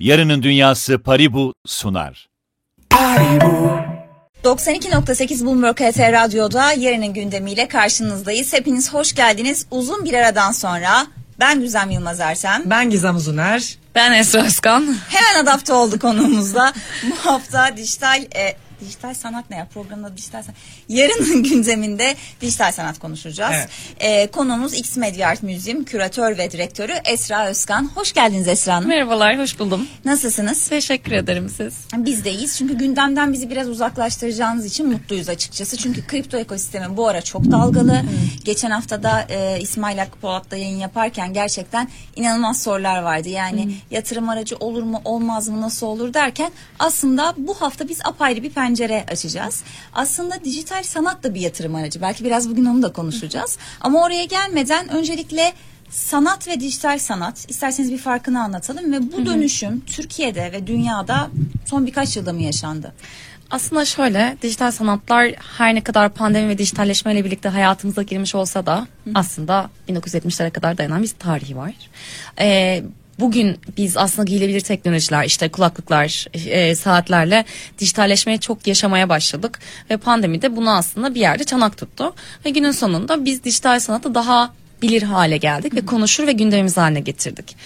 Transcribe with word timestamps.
Yarının 0.00 0.42
Dünyası 0.42 0.98
Paribu 0.98 1.54
sunar. 1.66 2.28
92.8 4.44 5.44
Bloomberg 5.44 5.74
KT 5.74 5.98
Radyo'da 5.98 6.72
yarının 6.72 7.12
gündemiyle 7.12 7.68
karşınızdayız. 7.68 8.52
Hepiniz 8.52 8.92
hoş 8.92 9.14
geldiniz. 9.14 9.66
Uzun 9.70 10.04
bir 10.04 10.14
aradan 10.14 10.52
sonra 10.52 11.06
ben 11.40 11.60
Güzem 11.60 11.90
Yılmaz 11.90 12.20
Ersem. 12.20 12.62
Ben 12.66 12.90
Gizem 12.90 13.16
Uzuner. 13.16 13.78
Ben 13.94 14.12
Esra 14.12 14.46
Özkan. 14.46 14.96
Hemen 15.08 15.44
adapte 15.44 15.72
oldu 15.72 15.98
konuğumuzda. 15.98 16.72
Bu 17.10 17.30
hafta 17.30 17.76
dijital 17.76 18.22
e, 18.22 18.56
dijital 18.80 19.14
sanat 19.14 19.50
ne 19.50 19.56
ya 19.56 19.66
programda 19.74 20.16
dijital 20.16 20.42
sanat. 20.42 20.56
Yarının 20.88 21.42
gündeminde 21.50 22.16
dijital 22.40 22.72
sanat 22.72 22.98
konuşacağız. 22.98 23.54
Evet. 23.54 23.68
E, 24.00 24.26
konuğumuz 24.26 24.74
X 24.74 24.96
Media 24.96 25.28
Art 25.28 25.42
Museum 25.42 25.84
küratör 25.84 26.38
ve 26.38 26.50
direktörü 26.50 26.92
Esra 27.04 27.46
Özkan. 27.46 27.90
Hoş 27.94 28.12
geldiniz 28.12 28.48
Esra 28.48 28.74
Hanım. 28.74 28.88
Merhabalar, 28.88 29.38
hoş 29.38 29.58
buldum. 29.58 29.86
Nasılsınız? 30.04 30.68
Teşekkür 30.68 31.12
ederim 31.12 31.48
siz. 31.56 31.74
Biz 31.96 32.24
de 32.24 32.32
iyiyiz 32.32 32.58
çünkü 32.58 32.74
gündemden 32.78 33.32
bizi 33.32 33.50
biraz 33.50 33.68
uzaklaştıracağınız 33.68 34.66
için 34.66 34.88
mutluyuz 34.88 35.28
açıkçası. 35.28 35.76
Çünkü 35.76 36.06
kripto 36.06 36.36
ekosistemi 36.36 36.96
bu 36.96 37.08
ara 37.08 37.22
çok 37.22 37.50
dalgalı. 37.50 38.02
Geçen 38.44 38.70
hafta 38.70 39.02
da 39.02 39.26
e, 39.30 39.60
İsmail 39.60 39.98
Hakkı 39.98 40.18
Polat'la 40.18 40.56
yayın 40.56 40.78
yaparken 40.78 41.32
gerçekten 41.32 41.88
inanılmaz 42.16 42.62
sorular 42.62 43.02
vardı. 43.02 43.28
Yani 43.28 43.74
yatırım 43.90 44.28
aracı 44.28 44.56
olur 44.56 44.82
mu 44.82 45.00
olmaz 45.04 45.48
mı 45.48 45.60
nasıl 45.60 45.86
olur 45.86 46.14
derken 46.14 46.52
aslında 46.78 47.34
bu 47.36 47.54
hafta 47.54 47.88
biz 47.88 47.98
apayrı 48.04 48.42
bir 48.42 48.50
pencere 48.70 49.04
açacağız. 49.08 49.62
Aslında 49.92 50.44
dijital 50.44 50.82
sanat 50.82 51.22
da 51.22 51.34
bir 51.34 51.40
yatırım 51.40 51.74
aracı. 51.74 52.02
Belki 52.02 52.24
biraz 52.24 52.50
bugün 52.50 52.64
onu 52.64 52.82
da 52.82 52.92
konuşacağız. 52.92 53.58
Ama 53.80 54.02
oraya 54.02 54.24
gelmeden 54.24 54.88
öncelikle 54.88 55.52
sanat 55.90 56.48
ve 56.48 56.60
dijital 56.60 56.98
sanat 56.98 57.50
isterseniz 57.50 57.92
bir 57.92 57.98
farkını 57.98 58.42
anlatalım 58.42 58.92
ve 58.92 59.12
bu 59.12 59.26
dönüşüm 59.26 59.80
Türkiye'de 59.80 60.52
ve 60.52 60.66
dünyada 60.66 61.30
son 61.66 61.86
birkaç 61.86 62.16
yılda 62.16 62.32
mı 62.32 62.42
yaşandı? 62.42 62.92
Aslında 63.50 63.84
şöyle, 63.84 64.36
dijital 64.42 64.70
sanatlar 64.70 65.32
her 65.58 65.74
ne 65.74 65.80
kadar 65.80 66.08
pandemi 66.08 66.48
ve 66.48 66.58
dijitalleşmeyle 66.58 67.24
birlikte 67.24 67.48
hayatımıza 67.48 68.02
girmiş 68.02 68.34
olsa 68.34 68.66
da 68.66 68.86
aslında 69.14 69.70
1970'lere 69.88 70.50
kadar 70.50 70.78
dayanan 70.78 71.02
bir 71.02 71.08
tarihi 71.08 71.56
var. 71.56 71.72
Ee, 72.40 72.82
Bugün 73.20 73.58
biz 73.76 73.96
aslında 73.96 74.24
giyilebilir 74.24 74.60
teknolojiler 74.60 75.24
işte 75.24 75.48
kulaklıklar 75.48 76.26
e, 76.34 76.74
saatlerle 76.74 77.44
dijitalleşmeye 77.78 78.38
çok 78.38 78.66
yaşamaya 78.66 79.08
başladık 79.08 79.58
ve 79.90 79.96
pandemi 79.96 80.42
de 80.42 80.56
bunu 80.56 80.70
aslında 80.70 81.14
bir 81.14 81.20
yerde 81.20 81.44
çanak 81.44 81.76
tuttu 81.76 82.14
ve 82.44 82.50
günün 82.50 82.70
sonunda 82.70 83.24
biz 83.24 83.44
dijital 83.44 83.80
sanatı 83.80 84.14
daha 84.14 84.54
bilir 84.82 85.02
hale 85.02 85.36
geldik 85.36 85.74
ve 85.74 85.86
konuşur 85.86 86.26
ve 86.26 86.32
gündemimiz 86.32 86.76
haline 86.76 87.00
getirdik. 87.00 87.56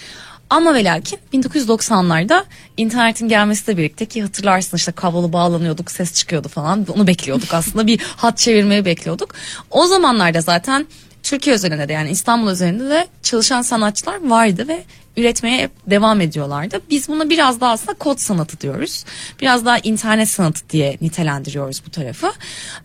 Ama 0.49 0.73
ve 0.73 0.83
lakin 0.83 1.19
1990'larda 1.33 2.43
internetin 2.77 3.27
gelmesiyle 3.29 3.77
birlikte 3.77 4.05
ki 4.05 4.21
hatırlarsın 4.21 4.77
işte 4.77 4.91
kablolu 4.91 5.33
bağlanıyorduk 5.33 5.91
ses 5.91 6.13
çıkıyordu 6.13 6.47
falan 6.47 6.85
onu 6.95 7.07
bekliyorduk 7.07 7.49
aslında 7.53 7.87
bir 7.87 7.99
hat 7.99 8.37
çevirmeyi 8.37 8.85
bekliyorduk. 8.85 9.35
O 9.71 9.87
zamanlarda 9.87 10.41
zaten 10.41 10.87
Türkiye 11.23 11.55
üzerinde 11.55 11.87
de 11.87 11.93
yani 11.93 12.09
İstanbul 12.09 12.51
üzerinde 12.51 12.89
de 12.89 13.07
çalışan 13.23 13.61
sanatçılar 13.61 14.29
vardı 14.29 14.67
ve 14.67 14.83
üretmeye 15.17 15.69
devam 15.87 16.21
ediyorlardı. 16.21 16.81
Biz 16.89 17.09
buna 17.09 17.29
biraz 17.29 17.61
daha 17.61 17.71
aslında 17.71 17.93
kod 17.93 18.17
sanatı 18.17 18.61
diyoruz. 18.61 19.05
Biraz 19.41 19.65
daha 19.65 19.77
internet 19.77 20.29
sanatı 20.29 20.69
diye 20.69 20.97
nitelendiriyoruz 21.01 21.81
bu 21.85 21.91
tarafı. 21.91 22.31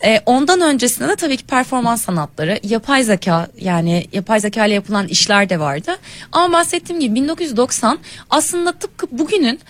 Ee, 0.05 0.21
ondan 0.27 0.61
öncesinde 0.61 1.09
de 1.09 1.17
tabii 1.17 1.37
ki 1.37 1.45
performans 1.45 2.03
sanatları, 2.03 2.61
yapay 2.63 3.03
zeka 3.03 3.49
yani 3.61 4.07
yapay 4.13 4.41
zeka 4.41 4.67
ile 4.67 4.75
yapılan 4.75 5.09
işler 5.09 5.49
de 5.49 5.61
vardı. 5.61 5.97
Ama 6.33 6.53
bahsettiğim 6.53 7.01
gibi 7.01 7.15
1990 7.15 7.99
aslında 8.31 8.73
tıpkı 8.73 9.07
bugünün 9.19 9.61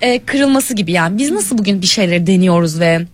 e, 0.00 0.18
kırılması 0.24 0.74
gibi 0.74 0.92
yani 0.92 1.18
biz 1.18 1.30
nasıl 1.30 1.58
bugün 1.58 1.82
bir 1.82 1.86
şeyleri 1.86 2.26
deniyoruz 2.26 2.80
ve 2.80 3.06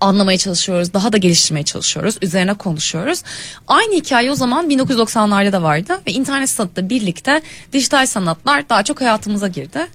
anlamaya 0.00 0.38
çalışıyoruz, 0.38 0.92
daha 0.92 1.12
da 1.12 1.16
geliştirmeye 1.16 1.64
çalışıyoruz, 1.64 2.18
üzerine 2.22 2.54
konuşuyoruz. 2.54 3.22
Aynı 3.68 3.94
hikaye 3.94 4.30
o 4.30 4.34
zaman 4.34 4.70
1990'larda 4.70 5.52
da 5.52 5.62
vardı 5.62 6.00
ve 6.06 6.12
internet 6.12 6.50
sanatla 6.50 6.90
birlikte 6.90 7.42
dijital 7.72 8.06
sanatlar 8.06 8.68
daha 8.68 8.82
çok 8.82 9.00
hayatımıza 9.00 9.48
girdi. 9.48 9.86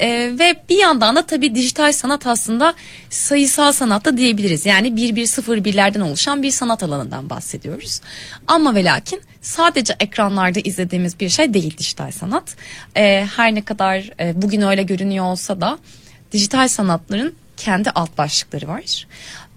Ee, 0.00 0.32
ve 0.38 0.54
bir 0.68 0.78
yandan 0.78 1.16
da 1.16 1.26
tabii 1.26 1.54
dijital 1.54 1.92
sanat 1.92 2.26
aslında 2.26 2.74
sayısal 3.10 3.72
sanat 3.72 4.04
da 4.04 4.16
diyebiliriz. 4.16 4.66
Yani 4.66 4.88
1101'lerden 4.88 6.00
oluşan 6.00 6.42
bir 6.42 6.50
sanat 6.50 6.82
alanından 6.82 7.30
bahsediyoruz. 7.30 8.00
Ama 8.46 8.74
ve 8.74 8.84
lakin 8.84 9.20
sadece 9.40 9.96
ekranlarda 10.00 10.60
izlediğimiz 10.64 11.20
bir 11.20 11.28
şey 11.28 11.54
değil 11.54 11.78
dijital 11.78 12.10
sanat. 12.10 12.56
Ee, 12.96 13.26
her 13.36 13.54
ne 13.54 13.64
kadar 13.64 14.10
e, 14.20 14.42
bugün 14.42 14.62
öyle 14.62 14.82
görünüyor 14.82 15.24
olsa 15.24 15.60
da 15.60 15.78
dijital 16.32 16.68
sanatların 16.68 17.34
kendi 17.64 17.90
alt 17.90 18.18
başlıkları 18.18 18.68
var. 18.68 19.06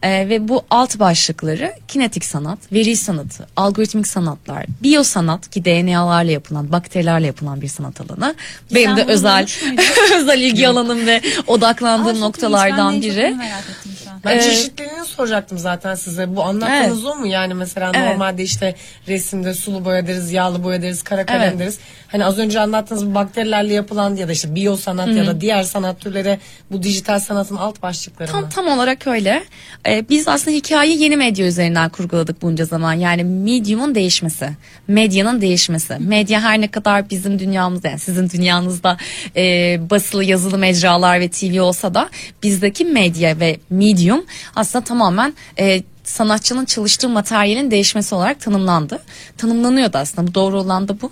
Ee, 0.04 0.30
ve 0.30 0.48
bu 0.48 0.64
alt 0.70 1.00
başlıkları 1.00 1.74
kinetik 1.88 2.26
sanat, 2.26 2.60
veri 2.74 2.96
sanatı, 2.96 3.48
algoritmik 3.56 4.08
sanatlar, 4.08 4.66
biyosanat 4.84 5.50
ki 5.50 5.66
DNA'larla 5.66 6.32
yapılan, 6.32 6.72
bakterilerle 6.72 7.28
yapılan 7.28 7.62
bir 7.62 7.68
sanat 7.68 8.02
alanı. 8.02 8.36
Benim 8.74 8.98
de 8.98 9.04
özel 9.04 9.48
özel 10.16 10.42
ilgi 10.42 10.68
alanım 10.68 11.06
ve 11.06 11.22
odaklandığım 11.48 12.08
Aa, 12.08 12.14
çok 12.14 12.22
noktalardan 12.22 12.94
çok 12.94 13.02
biri. 13.02 13.28
bunu 13.32 13.38
merak 13.38 13.64
ettim. 13.70 13.92
Ben 14.26 14.38
Ee, 14.38 14.42
çeşitliliğini 14.42 15.06
soracaktım 15.06 15.58
zaten 15.58 15.96
size. 15.96 16.36
Bu 16.36 16.44
anlattığınız 16.44 17.06
o 17.06 17.16
mu? 17.16 17.28
Yani 17.28 17.54
mesela 17.54 17.92
Evet. 17.96 18.08
normalde 18.12 18.44
işte 18.44 18.76
resimde 19.08 19.54
sulu 19.54 19.86
boya 19.86 20.08
deriz, 20.08 20.32
yağlı 20.32 20.64
boya 20.64 20.82
deriz, 20.82 21.04
kara 21.04 21.26
kalem 21.26 21.42
Evet. 21.42 21.60
deriz. 21.60 21.78
Hani 22.08 22.26
az 22.26 22.38
önce 22.38 22.60
anlattığınız 22.60 23.06
bu 23.06 23.16
bakterilerle 23.16 23.74
yapılan 23.74 24.16
ya 24.16 24.28
da 24.28 24.32
işte 24.32 24.56
biyo 24.56 24.76
sanat 24.76 25.08
ya 25.08 25.26
da 25.28 25.42
diğer 25.42 25.64
sanat 25.64 26.00
türleri 26.00 26.40
bu 26.72 26.84
dijital 26.84 27.20
sanatın 27.20 27.56
alt 27.56 27.82
başlıkları 27.82 28.32
Tam 28.32 28.42
mı? 28.42 28.50
tam 28.56 28.68
olarak 28.68 29.08
öyle. 29.08 29.44
Ee, 29.88 30.06
biz 30.10 30.28
aslında 30.28 30.58
hikayeyi 30.58 31.02
yeni 31.02 31.18
medya 31.18 31.46
üzerinden 31.48 31.90
kurguladık 31.90 32.42
bunca 32.42 32.66
zaman. 32.66 32.94
Yani 32.94 33.24
medium'un 33.24 33.96
değişmesi, 33.96 34.50
medyanın 34.88 35.42
değişmesi. 35.42 35.96
Medya 36.00 36.42
her 36.42 36.62
ne 36.62 36.68
kadar 36.72 37.10
bizim 37.10 37.40
dünyamızda, 37.40 37.88
yani 37.88 38.00
sizin 38.00 38.30
dünyanızda 38.30 38.98
e, 39.36 39.42
basılı, 39.90 40.24
yazılı 40.24 40.58
mecralar 40.58 41.20
ve 41.20 41.30
TV 41.30 41.62
olsa 41.62 41.94
da 41.94 42.10
bizdeki 42.44 42.86
medya 42.86 43.40
ve 43.40 43.58
medium 43.70 44.15
aslında 44.56 44.84
tamamen 44.84 45.34
e, 45.60 45.84
sanatçının 46.04 46.66
çalıştığı 46.66 47.10
materyalin 47.10 47.72
değişmesi 47.72 48.16
olarak 48.16 48.40
tanımlandı. 48.42 49.04
Tanımlanıyordu 49.38 49.98
aslında. 49.98 50.28
Bu 50.28 50.34
doğru 50.34 50.60
olan 50.60 50.88
da 50.88 51.02
bu. 51.02 51.12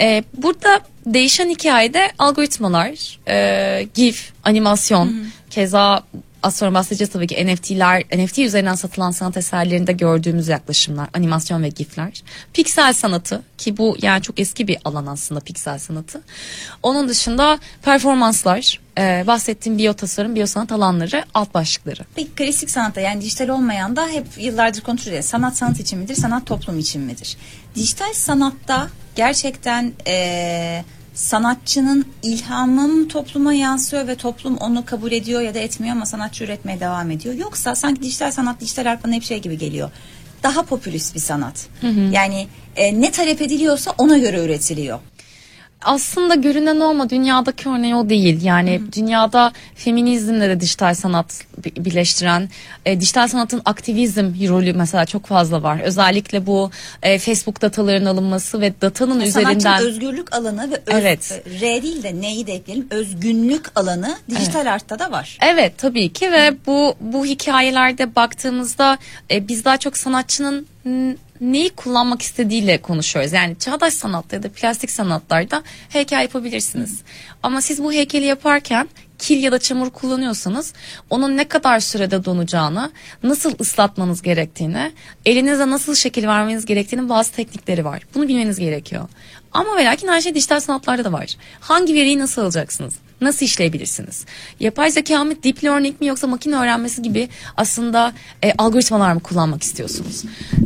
Ee, 0.00 0.24
burada 0.34 0.80
değişen 1.06 1.48
hikayede 1.48 2.12
algoritmalar, 2.18 3.18
e, 3.28 3.88
GIF, 3.94 4.32
animasyon, 4.44 5.26
keza 5.50 6.02
az 6.42 6.56
sonra 6.56 6.74
bahsedeceğiz 6.74 7.12
tabii 7.12 7.26
ki 7.26 7.46
NFT'ler, 7.46 8.02
NFT 8.16 8.38
üzerinden 8.38 8.74
satılan 8.74 9.10
sanat 9.10 9.36
eserlerinde 9.36 9.92
gördüğümüz 9.92 10.48
yaklaşımlar, 10.48 11.08
animasyon 11.14 11.62
ve 11.62 11.68
GIF'ler. 11.68 12.22
Piksel 12.52 12.92
sanatı 12.92 13.42
ki 13.58 13.76
bu 13.76 13.96
yani 14.02 14.22
çok 14.22 14.40
eski 14.40 14.68
bir 14.68 14.78
alan 14.84 15.06
aslında 15.06 15.40
piksel 15.40 15.78
sanatı. 15.78 16.22
Onun 16.82 17.08
dışında 17.08 17.58
performanslar, 17.82 18.80
e, 18.98 19.24
bahsettiğim 19.26 19.78
biyo 19.78 19.92
tasarım, 19.94 20.34
biyo 20.34 20.46
sanat 20.46 20.72
alanları, 20.72 21.24
alt 21.34 21.54
başlıkları. 21.54 22.02
Peki 22.14 22.30
klasik 22.30 22.70
sanatta 22.70 23.00
yani 23.00 23.20
dijital 23.20 23.48
olmayan 23.48 23.96
da 23.96 24.08
hep 24.08 24.26
yıllardır 24.36 24.80
konuşuyoruz. 24.80 25.16
ya, 25.16 25.22
Sanat 25.22 25.56
sanat 25.56 25.80
için 25.80 25.98
midir, 25.98 26.14
sanat 26.14 26.46
toplum 26.46 26.78
için 26.78 27.02
midir? 27.02 27.36
Dijital 27.74 28.12
sanatta 28.12 28.88
gerçekten 29.16 29.92
eee, 30.06 30.84
sanatçının 31.22 32.04
ilhamı 32.22 32.88
mı 32.88 33.08
topluma 33.08 33.54
yansıyor 33.54 34.06
ve 34.08 34.14
toplum 34.14 34.56
onu 34.56 34.84
kabul 34.84 35.12
ediyor 35.12 35.40
ya 35.40 35.54
da 35.54 35.58
etmiyor 35.58 35.96
ama 35.96 36.06
sanatçı 36.06 36.44
üretmeye 36.44 36.80
devam 36.80 37.10
ediyor. 37.10 37.34
Yoksa 37.34 37.74
sanki 37.74 38.02
dijital 38.02 38.30
sanat 38.30 38.60
dijital 38.60 38.86
art 38.86 39.04
bana 39.04 39.12
hep 39.12 39.22
şey 39.22 39.38
gibi 39.38 39.58
geliyor. 39.58 39.90
Daha 40.42 40.62
popülist 40.62 41.14
bir 41.14 41.20
sanat. 41.20 41.66
Yani 42.12 42.46
e, 42.76 43.00
ne 43.00 43.10
talep 43.10 43.42
ediliyorsa 43.42 43.94
ona 43.98 44.18
göre 44.18 44.44
üretiliyor. 44.44 44.98
Aslında 45.84 46.34
görünen 46.34 46.80
o 46.80 46.84
ama 46.84 47.10
dünyadaki 47.10 47.68
örneği 47.68 47.94
o 47.94 48.08
değil. 48.08 48.42
Yani 48.42 48.80
dünyada 48.96 49.52
feminizmle 49.74 50.48
de 50.48 50.60
dijital 50.60 50.94
sanat 50.94 51.40
bi- 51.64 51.84
birleştiren, 51.84 52.48
e, 52.86 53.00
dijital 53.00 53.28
sanatın 53.28 53.62
aktivizm 53.64 54.24
rolü 54.48 54.72
mesela 54.72 55.06
çok 55.06 55.26
fazla 55.26 55.62
var. 55.62 55.80
Özellikle 55.80 56.46
bu 56.46 56.70
e, 57.02 57.18
Facebook 57.18 57.62
dataların 57.62 58.06
alınması 58.06 58.60
ve 58.60 58.72
datanın 58.80 59.20
üzerinden 59.20 59.58
Sanatçının 59.58 59.88
özgürlük 59.90 60.34
alanı 60.34 60.70
ve 60.70 60.74
öz, 60.74 60.82
Evet. 61.02 61.42
R 61.60 61.82
değil 61.82 62.02
de 62.02 62.20
neyi 62.20 62.46
de 62.46 62.52
ekleyelim 62.54 62.86
özgünlük 62.90 63.78
alanı 63.78 64.16
dijital 64.30 64.66
artta 64.72 64.98
da 64.98 65.12
var. 65.12 65.38
Evet 65.42 65.78
tabii 65.78 66.12
ki 66.12 66.32
ve 66.32 66.54
bu 66.66 66.94
bu 67.00 67.26
hikayelerde 67.26 68.14
baktığımızda 68.16 68.98
e, 69.30 69.48
biz 69.48 69.64
daha 69.64 69.76
çok 69.76 69.96
sanatçının 69.96 70.66
neyi 71.42 71.70
kullanmak 71.70 72.22
istediğiyle 72.22 72.82
konuşuyoruz. 72.82 73.32
Yani 73.32 73.58
çağdaş 73.58 73.94
sanatta 73.94 74.36
ya 74.36 74.42
da 74.42 74.48
plastik 74.48 74.90
sanatlarda 74.90 75.62
heykel 75.88 76.22
yapabilirsiniz. 76.22 77.02
Ama 77.42 77.60
siz 77.60 77.82
bu 77.82 77.92
heykeli 77.92 78.24
yaparken 78.24 78.88
kil 79.18 79.42
ya 79.42 79.52
da 79.52 79.58
çamur 79.58 79.90
kullanıyorsanız 79.90 80.72
onun 81.10 81.36
ne 81.36 81.48
kadar 81.48 81.80
sürede 81.80 82.24
donacağını, 82.24 82.92
nasıl 83.22 83.54
ıslatmanız 83.60 84.22
gerektiğini, 84.22 84.92
elinize 85.26 85.70
nasıl 85.70 85.94
şekil 85.94 86.26
vermeniz 86.26 86.66
gerektiğinin 86.66 87.08
bazı 87.08 87.32
teknikleri 87.32 87.84
var. 87.84 88.02
Bunu 88.14 88.28
bilmeniz 88.28 88.58
gerekiyor. 88.58 89.08
Ama 89.54 89.76
ve 89.76 89.84
lakin 89.84 90.08
her 90.08 90.20
şey 90.20 90.34
dijital 90.34 90.60
sanatlarda 90.60 91.04
da 91.04 91.12
var. 91.12 91.36
Hangi 91.60 91.94
veriyi 91.94 92.18
nasıl 92.18 92.42
alacaksınız? 92.42 92.94
Nasıl 93.20 93.46
işleyebilirsiniz? 93.46 94.24
Yapay 94.60 94.90
zeka 94.90 95.24
mı, 95.24 95.42
deep 95.42 95.64
learning 95.64 96.00
mi 96.00 96.06
yoksa 96.06 96.26
makine 96.26 96.56
öğrenmesi 96.56 97.02
gibi 97.02 97.28
aslında 97.56 98.12
e, 98.44 98.52
algoritmalar 98.58 99.12
mı 99.12 99.20
kullanmak 99.20 99.62
istiyorsunuz? 99.62 100.22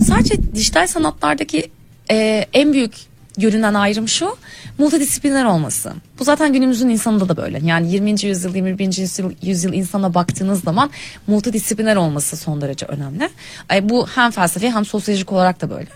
Sadece 0.08 0.54
dijital 0.54 0.86
sanatlardaki 0.86 1.70
e, 2.10 2.46
en 2.52 2.72
büyük 2.72 2.94
görünen 3.36 3.74
ayrım 3.74 4.08
şu 4.08 4.36
multidisipliner 4.78 5.44
olması. 5.44 5.92
Bu 6.18 6.24
zaten 6.24 6.52
günümüzün 6.52 6.88
insanında 6.88 7.28
da 7.28 7.36
böyle. 7.36 7.60
Yani 7.64 7.92
20. 7.92 8.10
yüzyıl 8.10 8.54
21. 8.54 8.98
yüzyıl, 8.98 9.32
yüzyıl 9.42 9.72
insana 9.72 10.14
baktığınız 10.14 10.64
zaman 10.64 10.90
multidisipliner 11.26 11.96
olması 11.96 12.36
son 12.36 12.60
derece 12.60 12.86
önemli. 12.86 13.28
E, 13.74 13.88
bu 13.88 14.06
hem 14.06 14.30
felsefi 14.30 14.70
hem 14.70 14.84
sosyolojik 14.84 15.32
olarak 15.32 15.60
da 15.60 15.70
böyle. 15.70 15.90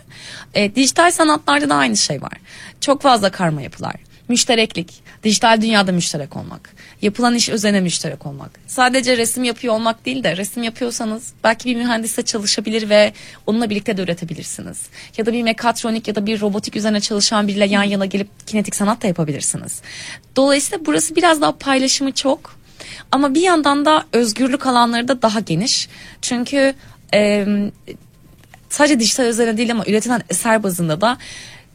E, 0.54 0.74
dijital 0.74 1.10
sanatlarda 1.10 1.68
da 1.68 1.74
aynı 1.74 1.96
şey 1.96 2.22
var. 2.22 2.32
Çok 2.80 3.02
fazla 3.02 3.30
karma 3.30 3.62
yapılar. 3.62 4.09
Müştereklik, 4.30 5.02
dijital 5.24 5.62
dünyada 5.62 5.92
müşterek 5.92 6.36
olmak, 6.36 6.74
yapılan 7.02 7.34
iş 7.34 7.48
üzerine 7.48 7.80
müşterek 7.80 8.26
olmak. 8.26 8.50
Sadece 8.66 9.16
resim 9.16 9.44
yapıyor 9.44 9.74
olmak 9.74 10.06
değil 10.06 10.24
de 10.24 10.36
resim 10.36 10.62
yapıyorsanız 10.62 11.32
belki 11.44 11.68
bir 11.68 11.76
mühendisle 11.76 12.22
çalışabilir 12.22 12.88
ve 12.88 13.12
onunla 13.46 13.70
birlikte 13.70 13.96
de 13.96 14.02
üretebilirsiniz. 14.02 14.86
Ya 15.16 15.26
da 15.26 15.32
bir 15.32 15.42
mekatronik 15.42 16.08
ya 16.08 16.14
da 16.14 16.26
bir 16.26 16.40
robotik 16.40 16.76
üzerine 16.76 17.00
çalışan 17.00 17.48
biriyle 17.48 17.66
yan 17.66 17.82
yana 17.82 18.06
gelip 18.06 18.28
kinetik 18.46 18.76
sanat 18.76 19.02
da 19.02 19.06
yapabilirsiniz. 19.06 19.82
Dolayısıyla 20.36 20.86
burası 20.86 21.16
biraz 21.16 21.40
daha 21.40 21.52
paylaşımı 21.52 22.12
çok 22.12 22.56
ama 23.12 23.34
bir 23.34 23.42
yandan 23.42 23.84
da 23.84 24.04
özgürlük 24.12 24.66
alanları 24.66 25.08
da 25.08 25.22
daha 25.22 25.40
geniş. 25.40 25.88
Çünkü 26.22 26.74
e, 27.14 27.46
sadece 28.68 29.00
dijital 29.00 29.26
üzerine 29.26 29.56
değil 29.56 29.72
ama 29.72 29.84
üretilen 29.86 30.22
eser 30.30 30.62
bazında 30.62 31.00
da 31.00 31.18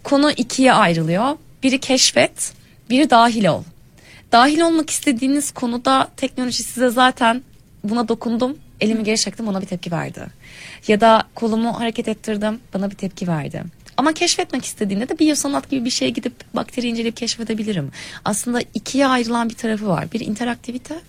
konu 0.03 0.31
ikiye 0.31 0.73
ayrılıyor. 0.73 1.37
Biri 1.65 1.79
keşfet, 1.79 2.53
biri 2.89 3.09
dahil 3.09 3.45
ol. 3.45 3.63
Dahil 4.31 4.61
olmak 4.61 4.89
istediğiniz 4.89 5.51
konuda 5.51 6.07
teknoloji 6.17 6.63
size 6.63 6.89
zaten 6.89 7.41
buna 7.83 8.07
dokundum, 8.07 8.57
elimi 8.81 9.03
geri 9.03 9.17
çektim 9.17 9.47
ona 9.47 9.61
bir 9.61 9.65
tepki 9.65 9.91
verdi. 9.91 10.25
Ya 10.87 11.01
da 11.01 11.23
kolumu 11.35 11.79
hareket 11.79 12.07
ettirdim, 12.07 12.59
bana 12.73 12.91
bir 12.91 12.95
tepki 12.95 13.27
verdi. 13.27 13.63
Ama 13.97 14.13
keşfetmek 14.13 14.65
istediğinde 14.65 15.09
de 15.09 15.19
biyosanat 15.19 15.69
gibi 15.69 15.85
bir 15.85 15.89
şeye 15.89 16.09
gidip 16.09 16.33
bakteri 16.55 16.87
inceleyip 16.87 17.17
keşfedebilirim. 17.17 17.91
Aslında 18.25 18.59
ikiye 18.73 19.07
ayrılan 19.07 19.49
bir 19.49 19.55
tarafı 19.55 19.87
var. 19.87 20.11
Bir 20.13 20.19
interaktivite, 20.19 20.99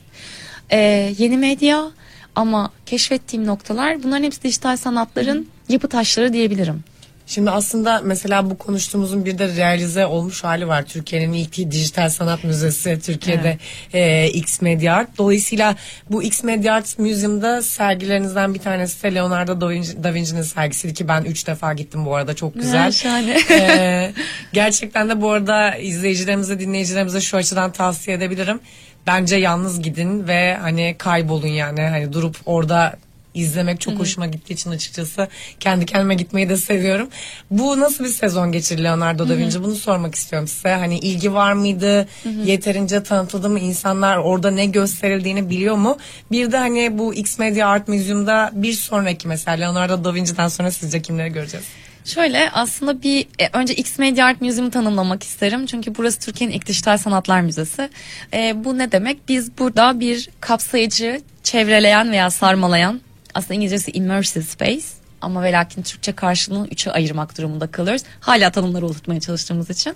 e, 0.70 0.78
yeni 1.18 1.36
medya 1.36 1.90
ama 2.34 2.70
keşfettiğim 2.86 3.46
noktalar 3.46 4.02
bunların 4.02 4.24
hepsi 4.24 4.42
dijital 4.42 4.76
sanatların 4.76 5.48
yapı 5.68 5.88
taşları 5.88 6.32
diyebilirim. 6.32 6.84
Şimdi 7.26 7.50
aslında 7.50 8.00
mesela 8.05 8.50
bu 8.50 8.58
konuştuğumuzun 8.58 9.25
bir 9.25 9.38
de 9.38 9.56
realize 9.56 10.06
olmuş 10.06 10.44
hali 10.44 10.69
var. 10.69 10.82
Türkiye'nin 10.87 11.32
ilk 11.32 11.70
dijital 11.70 12.08
sanat 12.08 12.44
müzesi 12.44 13.00
Türkiye'de 13.00 13.58
e, 13.93 14.28
X 14.28 14.61
Media 14.62 14.94
Art. 14.94 15.19
Dolayısıyla 15.19 15.76
bu 16.11 16.23
X 16.23 16.43
Media 16.44 16.75
Art 16.75 16.99
Museum'da 16.99 17.62
sergilerinizden 17.62 18.55
bir 18.55 18.58
tanesi 18.58 19.02
de 19.02 19.14
Leonardo 19.14 19.61
da 19.61 19.64
Vinci- 19.73 20.05
da 20.05 20.14
Vinci'nin 20.14 20.43
sergisiydi 20.43 20.94
ki 20.94 21.08
ben 21.08 21.23
üç 21.23 21.46
defa 21.46 21.73
gittim 21.73 22.06
bu 22.06 22.14
arada 22.14 22.34
çok 22.34 22.55
güzel. 22.55 22.93
şahane. 22.93 23.38
E, 23.50 24.12
gerçekten 24.52 25.08
de 25.08 25.20
bu 25.20 25.31
arada 25.31 25.76
izleyicilerimize 25.76 26.61
dinleyicilerimize 26.61 27.20
şu 27.20 27.37
açıdan 27.37 27.73
tavsiye 27.73 28.17
edebilirim. 28.17 28.61
Bence 29.06 29.37
yalnız 29.37 29.82
gidin 29.82 30.28
ve 30.28 30.56
hani 30.61 30.94
kaybolun 30.99 31.46
yani 31.46 31.81
hani 31.81 32.12
durup 32.12 32.37
orada 32.46 32.96
izlemek 33.36 33.80
çok 33.80 33.98
hoşuma 33.98 34.26
gittiği 34.26 34.52
için 34.52 34.70
açıkçası 34.70 35.28
kendi 35.60 35.86
kendime 35.86 36.14
gitmeyi 36.14 36.48
de 36.48 36.56
seviyorum. 36.56 37.08
Bu 37.50 37.80
nasıl 37.80 38.04
bir 38.04 38.08
sezon 38.08 38.52
geçirdi 38.52 38.84
Leonardo 38.84 39.28
da 39.28 39.36
Vinci? 39.38 39.62
Bunu 39.62 39.74
sormak 39.74 40.14
istiyorum 40.14 40.48
size. 40.48 40.68
Hani 40.68 40.98
ilgi 40.98 41.34
var 41.34 41.52
mıydı? 41.52 42.08
Yeterince 42.44 43.02
tanıtıldı 43.02 43.50
mı? 43.50 43.60
İnsanlar 43.60 44.16
orada 44.16 44.50
ne 44.50 44.66
gösterildiğini 44.66 45.50
biliyor 45.50 45.76
mu? 45.76 45.98
Bir 46.30 46.52
de 46.52 46.56
hani 46.56 46.98
bu 46.98 47.14
X 47.14 47.38
Media 47.38 47.68
Art 47.68 47.88
Museum'da 47.88 48.50
bir 48.54 48.72
sonraki 48.72 49.28
mesela 49.28 49.56
Leonardo 49.56 50.04
da 50.04 50.14
Vinci'den 50.14 50.48
sonra 50.48 50.70
sizce 50.70 51.02
kimleri 51.02 51.32
göreceğiz? 51.32 51.66
Şöyle 52.04 52.50
aslında 52.50 53.02
bir 53.02 53.26
e, 53.38 53.48
önce 53.52 53.74
X 53.74 53.98
Media 53.98 54.26
Art 54.26 54.40
Museum'u 54.40 54.70
tanımlamak 54.70 55.22
isterim. 55.22 55.66
Çünkü 55.66 55.94
burası 55.94 56.20
Türkiye'nin 56.20 56.54
ilk 56.54 56.66
dijital 56.66 56.98
sanatlar 56.98 57.40
müzesi. 57.40 57.90
E, 58.34 58.64
bu 58.64 58.78
ne 58.78 58.92
demek? 58.92 59.28
Biz 59.28 59.58
burada 59.58 60.00
bir 60.00 60.28
kapsayıcı, 60.40 61.20
çevreleyen 61.42 62.12
veya 62.12 62.30
sarmalayan 62.30 63.00
aslında 63.36 63.54
İngilizcesi 63.54 63.90
immersive 63.90 64.44
space 64.44 64.86
ama 65.20 65.42
ve 65.42 65.52
lakin 65.52 65.82
Türkçe 65.82 66.12
karşılığını 66.12 66.66
üçe 66.66 66.90
ayırmak 66.90 67.38
durumunda 67.38 67.66
kalıyoruz. 67.66 68.02
Hala 68.20 68.50
tanımları 68.50 68.86
oturtmaya 68.86 69.20
çalıştığımız 69.20 69.70
için. 69.70 69.94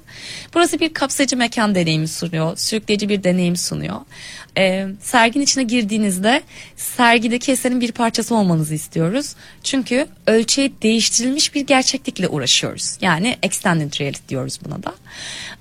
Burası 0.54 0.80
bir 0.80 0.94
kapsayıcı 0.94 1.36
mekan 1.36 1.74
deneyimi 1.74 2.08
sunuyor. 2.08 2.56
Sürükleyici 2.56 3.08
bir 3.08 3.24
deneyim 3.24 3.56
sunuyor. 3.56 3.96
Ee, 4.58 4.86
serginin 5.00 5.44
içine 5.44 5.62
girdiğinizde 5.62 6.42
sergideki 6.76 7.52
eserin 7.52 7.80
bir 7.80 7.92
parçası 7.92 8.34
olmanızı 8.34 8.74
istiyoruz. 8.74 9.34
Çünkü 9.62 10.06
ölçeği 10.26 10.72
değiştirilmiş 10.82 11.54
bir 11.54 11.60
gerçeklikle 11.60 12.28
uğraşıyoruz. 12.28 12.98
Yani 13.00 13.36
extended 13.42 14.00
reality 14.00 14.20
diyoruz 14.28 14.58
buna 14.64 14.82
da. 14.82 14.94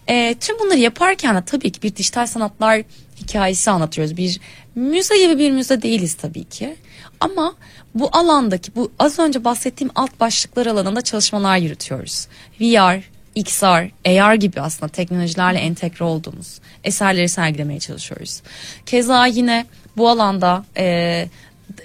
Ee, 0.09 0.35
tüm 0.39 0.59
bunları 0.59 0.79
yaparken 0.79 1.35
de 1.35 1.41
tabii 1.45 1.71
ki 1.71 1.81
bir 1.81 1.95
dijital 1.95 2.27
sanatlar 2.27 2.81
hikayesi 3.17 3.71
anlatıyoruz. 3.71 4.17
Bir 4.17 4.39
müze 4.79 5.17
gibi 5.17 5.37
bir 5.37 5.51
müze 5.51 5.81
değiliz 5.81 6.13
tabii 6.15 6.43
ki. 6.43 6.75
Ama 7.19 7.53
bu 7.95 8.09
alandaki 8.11 8.75
bu 8.75 8.91
az 8.99 9.19
önce 9.19 9.43
bahsettiğim 9.43 9.91
alt 9.95 10.19
başlıklar 10.19 10.65
alanında 10.65 11.01
çalışmalar 11.01 11.57
yürütüyoruz. 11.57 12.27
VR, 12.61 13.03
XR, 13.35 13.91
AR 14.05 14.33
gibi 14.33 14.61
aslında 14.61 14.91
teknolojilerle 14.91 15.59
entegre 15.59 16.05
olduğumuz 16.05 16.59
eserleri 16.83 17.29
sergilemeye 17.29 17.79
çalışıyoruz. 17.79 18.41
Keza 18.85 19.25
yine 19.25 19.65
bu 19.97 20.09
alanda 20.09 20.65
e, 20.77 21.27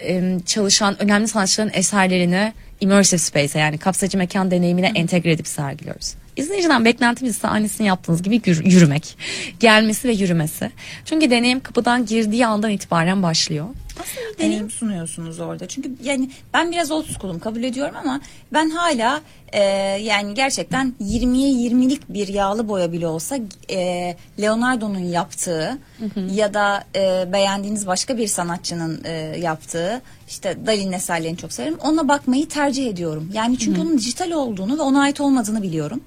e, 0.01 0.39
çalışan 0.47 1.03
önemli 1.03 1.29
sanatçıların 1.29 1.71
eserlerini 1.75 2.53
immersive 2.81 3.19
space'e 3.19 3.61
yani 3.61 3.79
kapsayıcı 3.79 4.19
mekan 4.19 4.51
deneyimine 4.51 4.93
entegre 4.95 5.33
edip 5.33 5.49
sergiliyoruz. 5.49 6.15
İzleyiciden 6.37 6.85
beklentimiz 6.85 7.37
ise 7.37 7.49
annesini 7.49 7.87
yaptığınız 7.87 8.23
gibi 8.23 8.37
yürü- 8.37 8.69
yürümek. 8.69 9.17
Gelmesi 9.61 10.09
ve 10.09 10.13
yürümesi. 10.13 10.71
Çünkü 11.05 11.31
deneyim 11.31 11.61
kapıdan 11.61 12.07
girdiği 12.07 12.47
andan 12.47 12.71
itibaren 12.71 13.23
başlıyor. 13.23 13.67
Aslında 14.03 14.33
bir 14.35 14.39
deneyim 14.45 14.71
sunuyorsunuz 14.71 15.41
orada. 15.41 15.69
Çünkü 15.69 15.91
yani 16.03 16.31
ben 16.55 16.73
biraz 16.73 16.91
old 16.91 17.05
school'um 17.07 17.39
kabul 17.39 17.63
ediyorum 17.63 17.95
ama 18.01 18.21
ben 18.53 18.71
hala 18.71 19.21
e, 19.53 19.63
yani 20.03 20.35
gerçekten 20.35 20.95
20'ye 21.03 21.69
20'lik 21.71 22.09
bir 22.09 22.29
yağlı 22.29 22.69
boya 22.69 22.93
bile 22.93 23.07
olsa 23.07 23.39
e, 23.71 24.17
Leonardo'nun 24.41 24.99
yaptığı 24.99 25.79
ya 26.33 26.55
da 26.55 26.85
e, 26.97 27.33
beğendiğiniz 27.33 27.87
başka 27.87 28.19
bir 28.19 28.27
sanatçının 28.29 29.01
e, 29.05 29.11
yaptığı 29.41 30.03
işte 30.29 30.57
Dali'nin 30.67 30.93
eserlerini 30.93 31.37
çok 31.39 31.53
severim. 31.53 31.79
Ona 31.83 32.09
bakmayı 32.09 32.49
tercih 32.49 32.87
ediyorum. 32.87 33.31
Yani 33.33 33.59
çünkü 33.59 33.81
onun 33.81 33.99
dijital 33.99 34.31
olduğunu 34.31 34.79
ve 34.79 34.83
ona 34.83 35.01
ait 35.03 35.21
olmadığını 35.21 35.63
biliyorum. 35.63 36.01